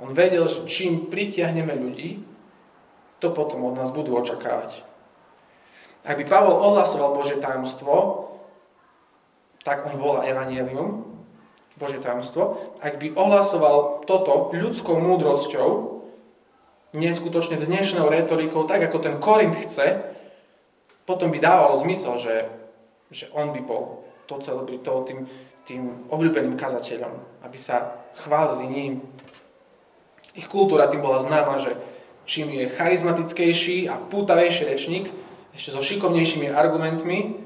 On 0.00 0.16
vedel, 0.16 0.48
že 0.48 0.64
čím 0.64 1.12
pritiahneme 1.12 1.76
ľudí, 1.76 2.24
to 3.20 3.28
potom 3.36 3.68
od 3.68 3.76
nás 3.76 3.92
budú 3.92 4.16
očakávať. 4.16 4.80
Ak 6.08 6.16
by 6.16 6.24
Pavol 6.24 6.56
ohlasoval 6.56 7.12
Božie 7.12 7.36
tajomstvo, 7.36 8.24
tak 9.60 9.84
on 9.84 10.00
volá 10.00 10.24
evanielium, 10.24 11.09
Božie 11.80 11.98
tajomstvo, 12.04 12.60
ak 12.84 13.00
by 13.00 13.16
ohlasoval 13.16 14.04
toto 14.04 14.52
ľudskou 14.52 15.00
múdrosťou, 15.00 15.68
neskutočne 16.92 17.56
vznešenou 17.56 18.12
retorikou, 18.12 18.68
tak 18.68 18.84
ako 18.84 18.98
ten 19.00 19.14
Korint 19.16 19.56
chce, 19.56 20.04
potom 21.08 21.32
by 21.32 21.40
dávalo 21.40 21.74
zmysel, 21.80 22.20
že, 22.20 22.36
že 23.08 23.32
on 23.32 23.56
by 23.56 23.64
bol 23.64 24.04
to 24.28 24.38
celebritou, 24.38 25.02
tým, 25.08 25.26
tým 25.64 26.06
obľúbeným 26.12 26.54
kazateľom, 26.54 27.42
aby 27.42 27.58
sa 27.58 27.96
chválili 28.20 28.66
ním. 28.68 28.92
Ich 30.36 30.46
kultúra 30.46 30.86
tým 30.86 31.02
bola 31.02 31.18
známa, 31.18 31.58
že 31.58 31.74
čím 32.28 32.52
je 32.54 32.70
charizmatickejší 32.70 33.90
a 33.90 33.98
pútavejší 33.98 34.62
rečník, 34.68 35.10
ešte 35.50 35.74
so 35.74 35.82
šikovnejšími 35.82 36.46
argumentmi, 36.52 37.42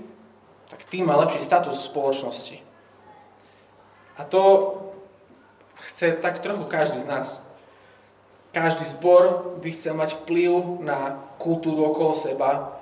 tak 0.69 0.85
tým 0.85 1.09
má 1.09 1.17
lepší 1.25 1.41
status 1.41 1.81
v 1.81 1.89
spoločnosti. 1.89 2.57
A 4.17 4.25
to 4.25 4.43
chce 5.75 6.13
tak 6.23 6.39
trochu 6.39 6.65
každý 6.65 7.01
z 7.01 7.07
nás. 7.07 7.29
Každý 8.55 8.87
zbor 8.87 9.55
by 9.59 9.69
chcel 9.75 9.99
mať 9.99 10.15
vplyv 10.23 10.79
na 10.87 11.19
kultúru 11.43 11.91
okolo 11.91 12.15
seba. 12.15 12.79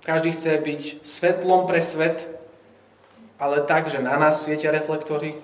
Každý 0.00 0.32
chce 0.32 0.56
byť 0.56 0.80
svetlom 1.04 1.68
pre 1.68 1.84
svet, 1.84 2.24
ale 3.36 3.60
tak, 3.68 3.92
že 3.92 4.00
na 4.00 4.16
nás 4.16 4.40
svietia 4.40 4.72
reflektory. 4.72 5.36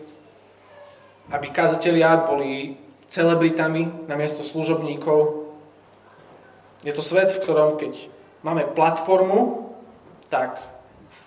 Aby 1.28 1.52
kazatelia 1.52 2.16
boli 2.24 2.80
celebritami 3.12 4.08
namiesto 4.08 4.40
služobníkov. 4.40 5.48
Je 6.80 6.92
to 6.96 7.04
svet, 7.04 7.28
v 7.28 7.42
ktorom 7.44 7.76
keď 7.76 8.08
máme 8.40 8.64
platformu, 8.72 9.68
tak 10.32 10.60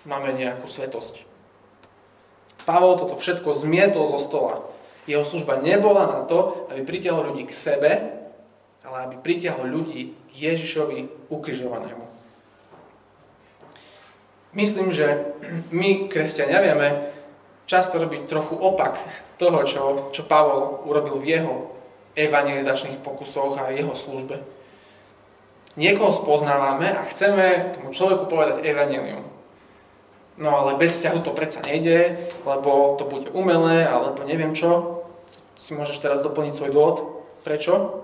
máme 0.02 0.34
nejakú 0.34 0.66
svetosť. 0.66 1.31
Pavol 2.62 2.98
toto 2.98 3.18
všetko 3.18 3.50
zmietol 3.54 4.06
zo 4.06 4.18
stola. 4.18 4.62
Jeho 5.10 5.26
služba 5.26 5.58
nebola 5.58 6.06
na 6.06 6.20
to, 6.22 6.68
aby 6.70 6.86
pritiahol 6.86 7.34
ľudí 7.34 7.50
k 7.50 7.52
sebe, 7.54 7.90
ale 8.86 8.96
aby 9.06 9.16
pritiahol 9.18 9.66
ľudí 9.66 10.14
k 10.30 10.32
Ježišovi 10.52 11.30
ukrižovanému. 11.30 12.06
Myslím, 14.52 14.92
že 14.92 15.32
my, 15.72 16.12
kresťania, 16.12 16.60
vieme 16.60 17.08
často 17.64 17.96
robiť 17.96 18.28
trochu 18.28 18.52
opak 18.52 19.00
toho, 19.40 19.64
čo, 19.64 19.82
čo 20.12 20.28
Pavol 20.28 20.84
urobil 20.84 21.16
v 21.16 21.28
jeho 21.40 21.54
evangelizačných 22.12 23.00
pokusoch 23.00 23.56
a 23.56 23.72
jeho 23.72 23.96
službe. 23.96 24.44
Niekoho 25.80 26.12
spoznávame 26.12 26.92
a 26.92 27.08
chceme 27.08 27.72
tomu 27.72 27.96
človeku 27.96 28.28
povedať 28.28 28.60
evangelium. 28.60 29.24
No 30.40 30.56
ale 30.56 30.80
bez 30.80 30.96
vzťahu 30.96 31.18
to 31.20 31.36
predsa 31.36 31.60
nejde, 31.60 32.28
lebo 32.48 32.96
to 32.96 33.04
bude 33.04 33.28
umelé, 33.36 33.84
alebo 33.84 34.24
neviem 34.24 34.56
čo. 34.56 35.04
Si 35.60 35.76
môžeš 35.76 36.00
teraz 36.00 36.24
doplniť 36.24 36.56
svoj 36.56 36.72
dôvod. 36.72 36.96
Prečo? 37.44 38.00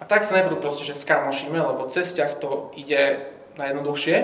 A 0.00 0.08
tak 0.08 0.24
sa 0.24 0.40
najprv 0.40 0.60
proste, 0.60 0.84
že 0.84 0.96
skamošíme, 0.96 1.60
lebo 1.60 1.88
cez 1.92 2.12
vzťah 2.12 2.30
to 2.40 2.72
ide 2.74 3.30
najjednoduchšie. 3.60 4.16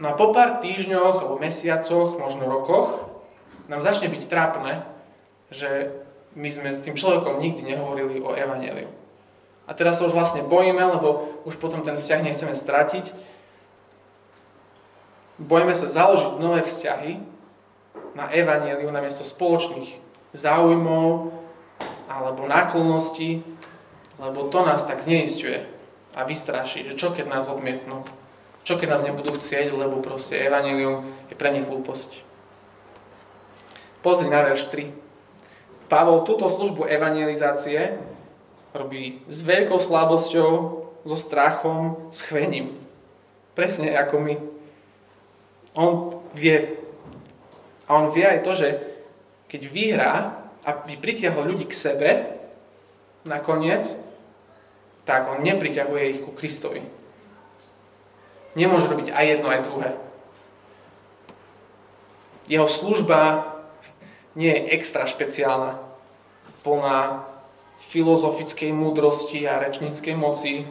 No 0.00 0.12
a 0.12 0.18
po 0.18 0.32
pár 0.32 0.64
týždňoch, 0.64 1.20
alebo 1.20 1.36
mesiacoch, 1.38 2.16
možno 2.16 2.48
rokoch, 2.48 3.12
nám 3.68 3.84
začne 3.84 4.08
byť 4.08 4.22
trápne, 4.26 4.82
že 5.52 5.92
my 6.32 6.48
sme 6.48 6.72
s 6.72 6.80
tým 6.80 6.96
človekom 6.96 7.38
nikdy 7.38 7.76
nehovorili 7.76 8.18
o 8.24 8.32
evaneliu. 8.32 8.88
A 9.68 9.76
teraz 9.76 10.00
sa 10.00 10.08
už 10.08 10.16
vlastne 10.16 10.42
bojíme, 10.42 10.80
lebo 10.80 11.28
už 11.46 11.60
potom 11.60 11.84
ten 11.86 11.94
vzťah 11.94 12.24
nechceme 12.24 12.56
stratiť, 12.56 13.14
Bojme 15.42 15.74
sa 15.74 15.90
založiť 15.90 16.38
nové 16.38 16.62
vzťahy 16.62 17.18
na 18.14 18.30
evaníliu 18.30 18.88
namiesto 18.94 19.26
spoločných 19.26 19.98
záujmov 20.32 21.34
alebo 22.06 22.46
náklonností 22.46 23.42
Lebo 24.22 24.46
to 24.46 24.62
nás 24.62 24.86
tak 24.86 25.02
zneistuje 25.02 25.66
a 26.14 26.22
vystraší, 26.22 26.86
že 26.86 26.94
čo 26.94 27.10
keď 27.10 27.26
nás 27.26 27.50
odmietnú, 27.50 28.06
čo 28.62 28.78
keď 28.78 28.88
nás 28.94 29.02
nebudú 29.02 29.34
chcieť, 29.34 29.74
lebo 29.74 29.98
proste 29.98 30.38
evanilium 30.38 31.02
je 31.26 31.34
pre 31.34 31.50
nich 31.50 31.66
hlúposť. 31.66 32.22
Pozri 34.06 34.30
na 34.30 34.46
verš 34.46 34.70
3. 34.70 34.94
Pavol 35.90 36.22
túto 36.22 36.46
službu 36.46 36.86
evangelizácie 36.86 37.98
robí 38.70 39.26
s 39.26 39.42
veľkou 39.42 39.82
slabosťou, 39.82 40.50
so 41.02 41.18
strachom, 41.18 41.98
s 42.14 42.22
chvením. 42.22 42.78
Presne 43.58 43.90
ako 43.98 44.22
my. 44.22 44.34
On 45.74 46.20
vie. 46.36 46.76
A 47.88 47.96
on 47.96 48.12
vie 48.12 48.24
aj 48.24 48.44
to, 48.44 48.52
že 48.52 48.68
keď 49.48 49.62
vyhrá, 49.68 50.12
aby 50.64 50.96
pritiahol 50.96 51.48
ľudí 51.48 51.68
k 51.68 51.76
sebe, 51.76 52.10
nakoniec, 53.24 53.96
tak 55.02 55.28
on 55.28 55.42
nepriťahuje 55.42 56.04
ich 56.18 56.20
ku 56.22 56.30
Kristovi. 56.30 56.82
Nemôže 58.54 58.86
robiť 58.86 59.10
aj 59.10 59.24
jedno, 59.26 59.48
aj 59.48 59.64
druhé. 59.66 59.90
Jeho 62.46 62.68
služba 62.68 63.48
nie 64.36 64.52
je 64.52 64.76
extra 64.76 65.08
špeciálna, 65.08 65.78
plná 66.62 67.26
filozofickej 67.90 68.70
múdrosti 68.70 69.42
a 69.48 69.58
rečníckej 69.58 70.14
moci, 70.14 70.68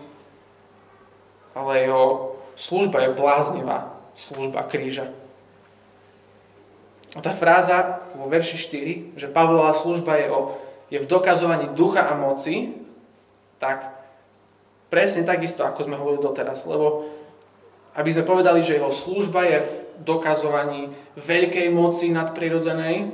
ale 1.51 1.83
jeho 1.83 2.35
služba 2.55 3.03
je 3.03 3.17
bláznivá 3.17 3.90
služba 4.15 4.67
kríža. 4.67 5.09
A 7.11 7.19
tá 7.19 7.35
fráza 7.35 8.07
vo 8.15 8.31
verši 8.31 8.55
4, 8.55 9.19
že 9.19 9.27
Pavlová 9.27 9.75
služba 9.75 10.15
je, 10.15 10.27
o, 10.31 10.55
je 10.87 10.99
v 10.99 11.09
dokazovaní 11.09 11.67
ducha 11.75 12.07
a 12.07 12.15
moci, 12.15 12.71
tak 13.59 13.91
presne 14.87 15.27
takisto, 15.27 15.67
ako 15.67 15.83
sme 15.83 15.99
hovorili 15.99 16.23
doteraz, 16.23 16.63
lebo 16.67 17.11
aby 17.91 18.09
sme 18.15 18.23
povedali, 18.23 18.63
že 18.63 18.79
jeho 18.79 18.87
služba 18.87 19.43
je 19.43 19.59
v 19.59 19.71
dokazovaní 20.07 20.95
veľkej 21.19 21.67
moci 21.75 22.15
nadprirodzenej, 22.15 23.11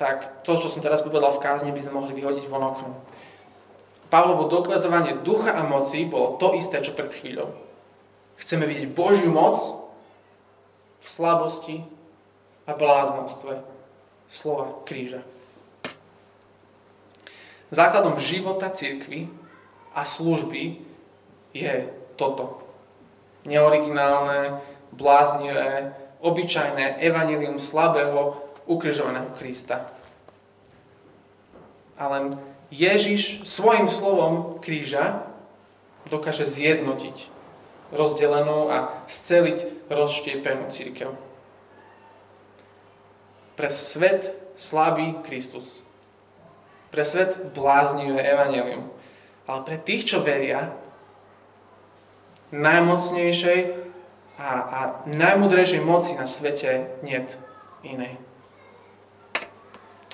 tak 0.00 0.40
to, 0.42 0.56
čo 0.56 0.72
som 0.72 0.80
teraz 0.80 1.04
povedal 1.04 1.28
v 1.36 1.44
kázni, 1.44 1.70
by 1.70 1.80
sme 1.84 2.00
mohli 2.00 2.16
vyhodiť 2.16 2.48
von 2.48 2.64
oknom. 2.64 2.96
Pavlovo 4.08 4.48
dokazovanie 4.48 5.20
ducha 5.20 5.52
a 5.52 5.62
moci 5.68 6.08
bolo 6.08 6.40
to 6.40 6.56
isté, 6.56 6.80
čo 6.80 6.96
pred 6.96 7.12
chvíľou. 7.12 7.52
Chceme 8.40 8.64
vidieť 8.64 8.88
Božiu 8.90 9.28
moc 9.28 9.83
v 11.04 11.06
slabosti 11.06 11.76
a 12.64 12.72
bláznostve 12.72 13.60
slova 14.24 14.80
kríža. 14.88 15.20
Základom 17.68 18.16
života 18.16 18.72
cirkvy 18.72 19.28
a 19.92 20.08
služby 20.08 20.80
je 21.52 21.74
toto. 22.16 22.64
Neoriginálne, 23.44 24.64
bláznivé, 24.96 25.92
obyčajné 26.24 27.04
evanilium 27.04 27.60
slabého, 27.60 28.40
ukrižovaného 28.64 29.28
Krista. 29.36 29.92
Ale 32.00 32.40
Ježiš 32.72 33.44
svojim 33.44 33.92
slovom 33.92 34.56
kríža 34.64 35.28
dokáže 36.08 36.48
zjednotiť 36.48 37.33
rozdelenú 37.92 38.72
a 38.72 39.04
sceliť 39.10 39.90
rozštiepenú 39.92 40.70
církev. 40.72 41.12
Pre 43.54 43.70
svet 43.70 44.32
slabý 44.54 45.20
Kristus. 45.26 45.82
Pre 46.90 47.02
svet 47.02 47.52
bláznivé 47.52 48.22
evanelium. 48.22 48.88
Ale 49.44 49.60
pre 49.66 49.76
tých, 49.76 50.08
čo 50.08 50.24
veria, 50.24 50.72
najmocnejšej 52.54 53.60
a, 54.38 54.50
a 54.50 54.80
najmudrejšej 55.06 55.82
moci 55.82 56.14
na 56.18 56.26
svete 56.26 56.90
niet 57.02 57.38
inej. 57.82 58.18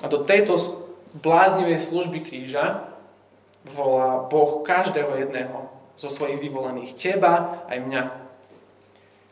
A 0.01 0.09
do 0.09 0.25
tejto 0.25 0.57
bláznivej 1.13 1.77
služby 1.77 2.25
kríža 2.25 2.89
volá 3.65 4.25
Boh 4.25 4.65
každého 4.65 5.13
jedného 5.21 5.69
zo 6.01 6.09
svojich 6.09 6.41
vyvolených. 6.41 6.97
Teba 6.97 7.61
aj 7.69 7.77
mňa. 7.77 8.03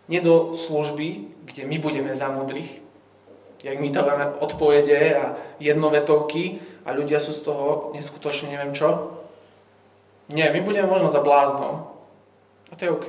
Nie 0.06 0.22
do 0.22 0.54
služby, 0.54 1.34
kde 1.50 1.66
my 1.66 1.82
budeme 1.82 2.14
za 2.14 2.30
mudrých, 2.30 2.86
jak 3.66 3.82
my 3.82 3.90
dávame 3.90 4.26
odpovede 4.38 5.18
a 5.18 5.26
jednovetovky 5.58 6.62
a 6.86 6.94
ľudia 6.94 7.18
sú 7.18 7.34
z 7.34 7.42
toho 7.50 7.66
neskutočne 7.98 8.54
neviem 8.54 8.74
čo. 8.74 9.18
Nie, 10.30 10.54
my 10.54 10.62
budeme 10.62 10.86
možno 10.86 11.10
za 11.10 11.26
bláznom. 11.26 11.90
A 12.70 12.74
to 12.78 12.86
je 12.86 12.94
OK. 12.94 13.08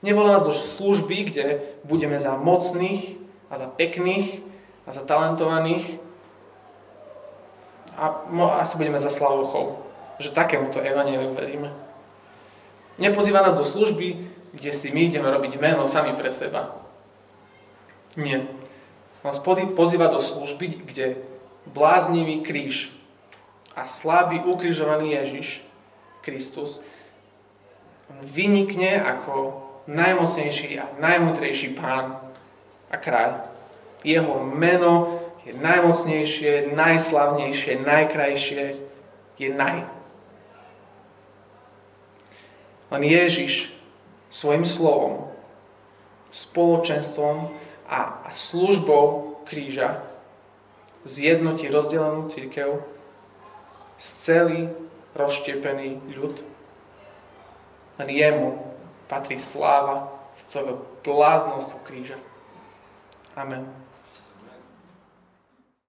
Nevolá 0.00 0.40
nás 0.40 0.44
do 0.48 0.56
služby, 0.56 1.28
kde 1.28 1.44
budeme 1.84 2.16
za 2.16 2.32
mocných 2.40 3.20
a 3.52 3.60
za 3.60 3.68
pekných 3.68 4.40
a 4.88 4.90
za 4.92 5.04
talentovaných, 5.04 6.00
a 7.98 8.22
asi 8.62 8.78
budeme 8.78 9.00
za 9.02 9.10
slavouchou, 9.10 9.82
že 10.22 10.30
takémuto 10.30 10.78
evaneliu 10.78 11.34
veríme. 11.34 11.87
Nepozýva 12.98 13.46
nás 13.46 13.54
do 13.54 13.64
služby, 13.64 14.18
kde 14.52 14.70
si 14.74 14.90
my 14.90 15.06
ideme 15.06 15.30
robiť 15.30 15.58
meno 15.62 15.86
sami 15.86 16.12
pre 16.18 16.34
seba. 16.34 16.74
Nie. 18.18 18.46
On 19.22 19.34
pozýva 19.74 20.10
do 20.10 20.18
služby, 20.18 20.82
kde 20.90 21.22
bláznivý 21.66 22.42
kríž 22.42 22.90
a 23.78 23.86
slabý 23.86 24.42
ukrižovaný 24.42 25.14
Ježiš, 25.14 25.62
Kristus, 26.22 26.82
vynikne 28.24 28.98
ako 28.98 29.62
najmocnejší 29.86 30.80
a 30.80 30.90
najmutrejší 30.98 31.78
pán 31.78 32.18
a 32.90 32.96
kráľ. 32.96 33.46
Jeho 34.02 34.42
meno 34.42 35.22
je 35.46 35.52
najmocnejšie, 35.54 36.74
najslavnejšie, 36.74 37.72
najkrajšie, 37.82 38.64
je 39.38 39.48
naj. 39.54 39.97
Len 42.88 43.02
Ježiš 43.04 43.72
svojim 44.32 44.64
slovom, 44.64 45.28
spoločenstvom 46.32 47.52
a, 47.88 48.28
službou 48.36 49.40
kríža 49.48 50.04
zjednotí 51.08 51.72
rozdelenú 51.72 52.28
církev 52.28 52.84
z 53.96 54.06
celý 54.20 54.60
rozštiepený 55.16 56.04
ľud. 56.16 56.36
Len 57.98 58.08
jemu 58.12 58.50
patrí 59.08 59.40
sláva 59.40 60.12
z 60.36 60.40
toho 60.52 60.84
bláznostu 61.02 61.80
kríža. 61.82 62.20
Amen. 63.34 63.87